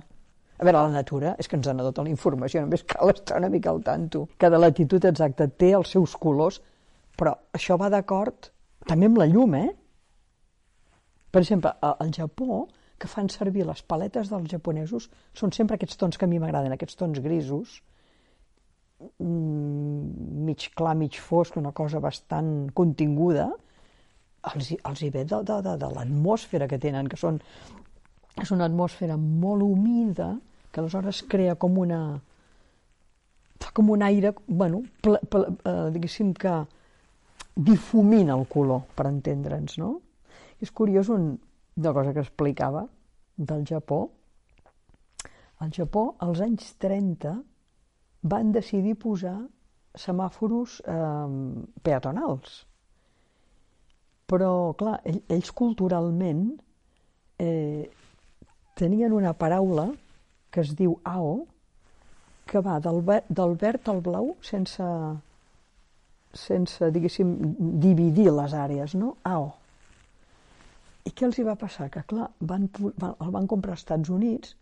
[0.59, 3.51] A veure, la natura és que ens dona tota la informació, només cal estar una
[3.51, 4.27] mica al tanto.
[4.39, 6.61] Cada latitud exacta té els seus colors,
[7.19, 8.53] però això va d'acord
[8.87, 9.71] també amb la llum, eh?
[11.33, 12.67] Per exemple, al Japó,
[13.01, 16.75] que fan servir les paletes dels japonesos, són sempre aquests tons que a mi m'agraden,
[16.77, 17.81] aquests tons grisos,
[19.19, 23.51] mig clar, mig fosc, una cosa bastant continguda,
[24.53, 27.39] els, els hi ve de, de, de, de l'atmosfera que tenen, que són,
[28.43, 30.35] és una atmosfera molt humida,
[30.73, 32.03] que aleshores crea com una
[33.63, 36.55] fa com un aire, bueno, ple, ple, eh, diguéssim que
[37.55, 39.93] difumina el color, per entendre'ns, no?
[40.63, 41.37] És curiós un,
[41.77, 42.87] una cosa que explicava
[43.37, 44.01] del Japó.
[45.63, 47.37] Al Japó, als anys 30,
[48.23, 49.37] van decidir posar
[49.99, 52.63] semàforos eh, peatonals.
[54.31, 56.47] Però, clar, ells culturalment
[57.43, 57.91] eh,
[58.79, 59.91] tenien una paraula
[60.53, 61.43] que es diu AO,
[62.49, 64.87] que va del, del verd al blau sense,
[66.37, 67.35] sense, diguéssim,
[67.83, 69.17] dividir les àrees, no?
[69.29, 69.51] AO.
[71.09, 71.89] I què els hi va passar?
[71.93, 74.55] Que, clar, van, van, el van comprar als Estats Units,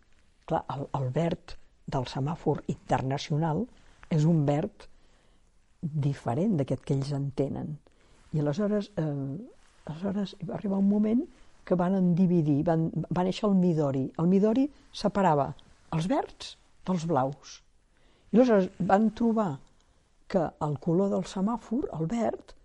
[0.49, 1.55] clar, el, el verd
[1.87, 3.65] del semàfor internacional
[4.09, 4.87] és un verd
[5.81, 7.77] diferent d'aquest que ells entenen.
[8.33, 9.37] I aleshores, eh,
[9.85, 11.25] aleshores va arribar un moment
[11.65, 14.05] que van dividir, van, va néixer el Midori.
[14.19, 15.51] El Midori separava
[15.95, 16.55] els verds
[16.87, 17.59] dels blaus.
[18.31, 19.51] I aleshores van trobar
[20.31, 22.55] que el color del semàfor, el verd,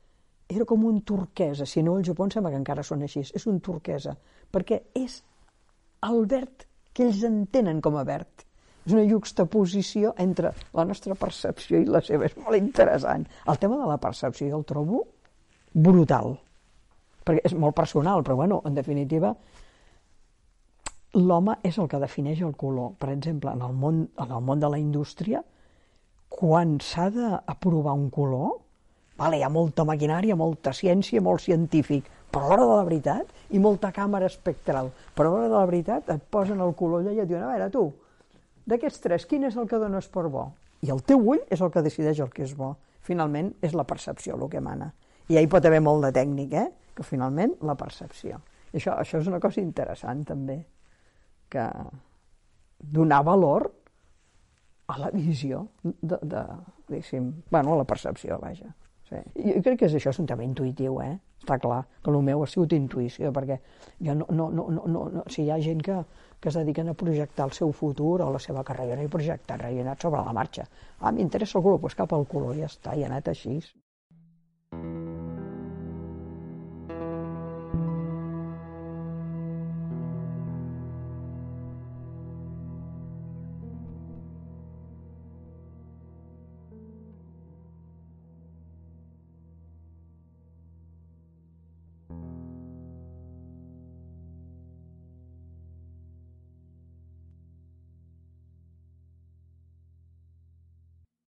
[0.48, 3.46] era com un turquesa, si no el Japó em sembla que encara són així, és
[3.50, 4.14] un turquesa,
[4.54, 5.18] perquè és
[6.06, 8.45] el verd que ells entenen com a verd.
[8.87, 13.26] És una juxtaposició entre la nostra percepció i la seva, és molt interessant.
[13.51, 15.03] El tema de la percepció jo el trobo
[15.74, 16.37] brutal,
[17.26, 19.34] perquè és molt personal, però bueno, en definitiva
[21.16, 22.95] l'home és el que defineix el color.
[23.01, 25.43] Per exemple, en el món, en el món de la indústria,
[26.28, 28.57] quan s'ha d'aprovar un color,
[29.16, 33.30] vale, hi ha molta maquinària, molta ciència, molt científic, però a l'hora de la veritat,
[33.51, 37.14] i molta càmera espectral, però a l'hora de la veritat et posen el color allà
[37.14, 37.87] i et diuen, a veure, tu,
[38.66, 40.48] d'aquests tres, quin és el que dones per bo?
[40.82, 42.74] I el teu ull és el que decideix el que és bo.
[43.06, 44.90] Finalment, és la percepció el que mana.
[45.30, 46.68] I hi pot haver molt de tècnic, eh?
[46.96, 48.40] que finalment la percepció.
[48.72, 50.58] I això, això és una cosa interessant també
[51.52, 51.66] que
[52.78, 53.68] donar valor
[54.88, 56.42] a la visió de, de
[56.88, 58.72] diguéssim, bueno, a la percepció, vaja.
[59.08, 59.18] Sí.
[59.34, 61.14] Jo crec que és això, és un tema intuïtiu, eh?
[61.42, 63.58] Està clar que el meu ha sigut intuïció, perquè
[64.02, 66.00] jo no, no, no, no, no si hi ha gent que,
[66.41, 70.07] que es dediquen a projectar el seu futur o la seva carrera i projectar anat
[70.07, 70.68] sobre la marxa.
[71.01, 73.61] Ah, m'interessa el color, doncs cap al color, ja està, i ha anat així.
[74.72, 75.05] Mm.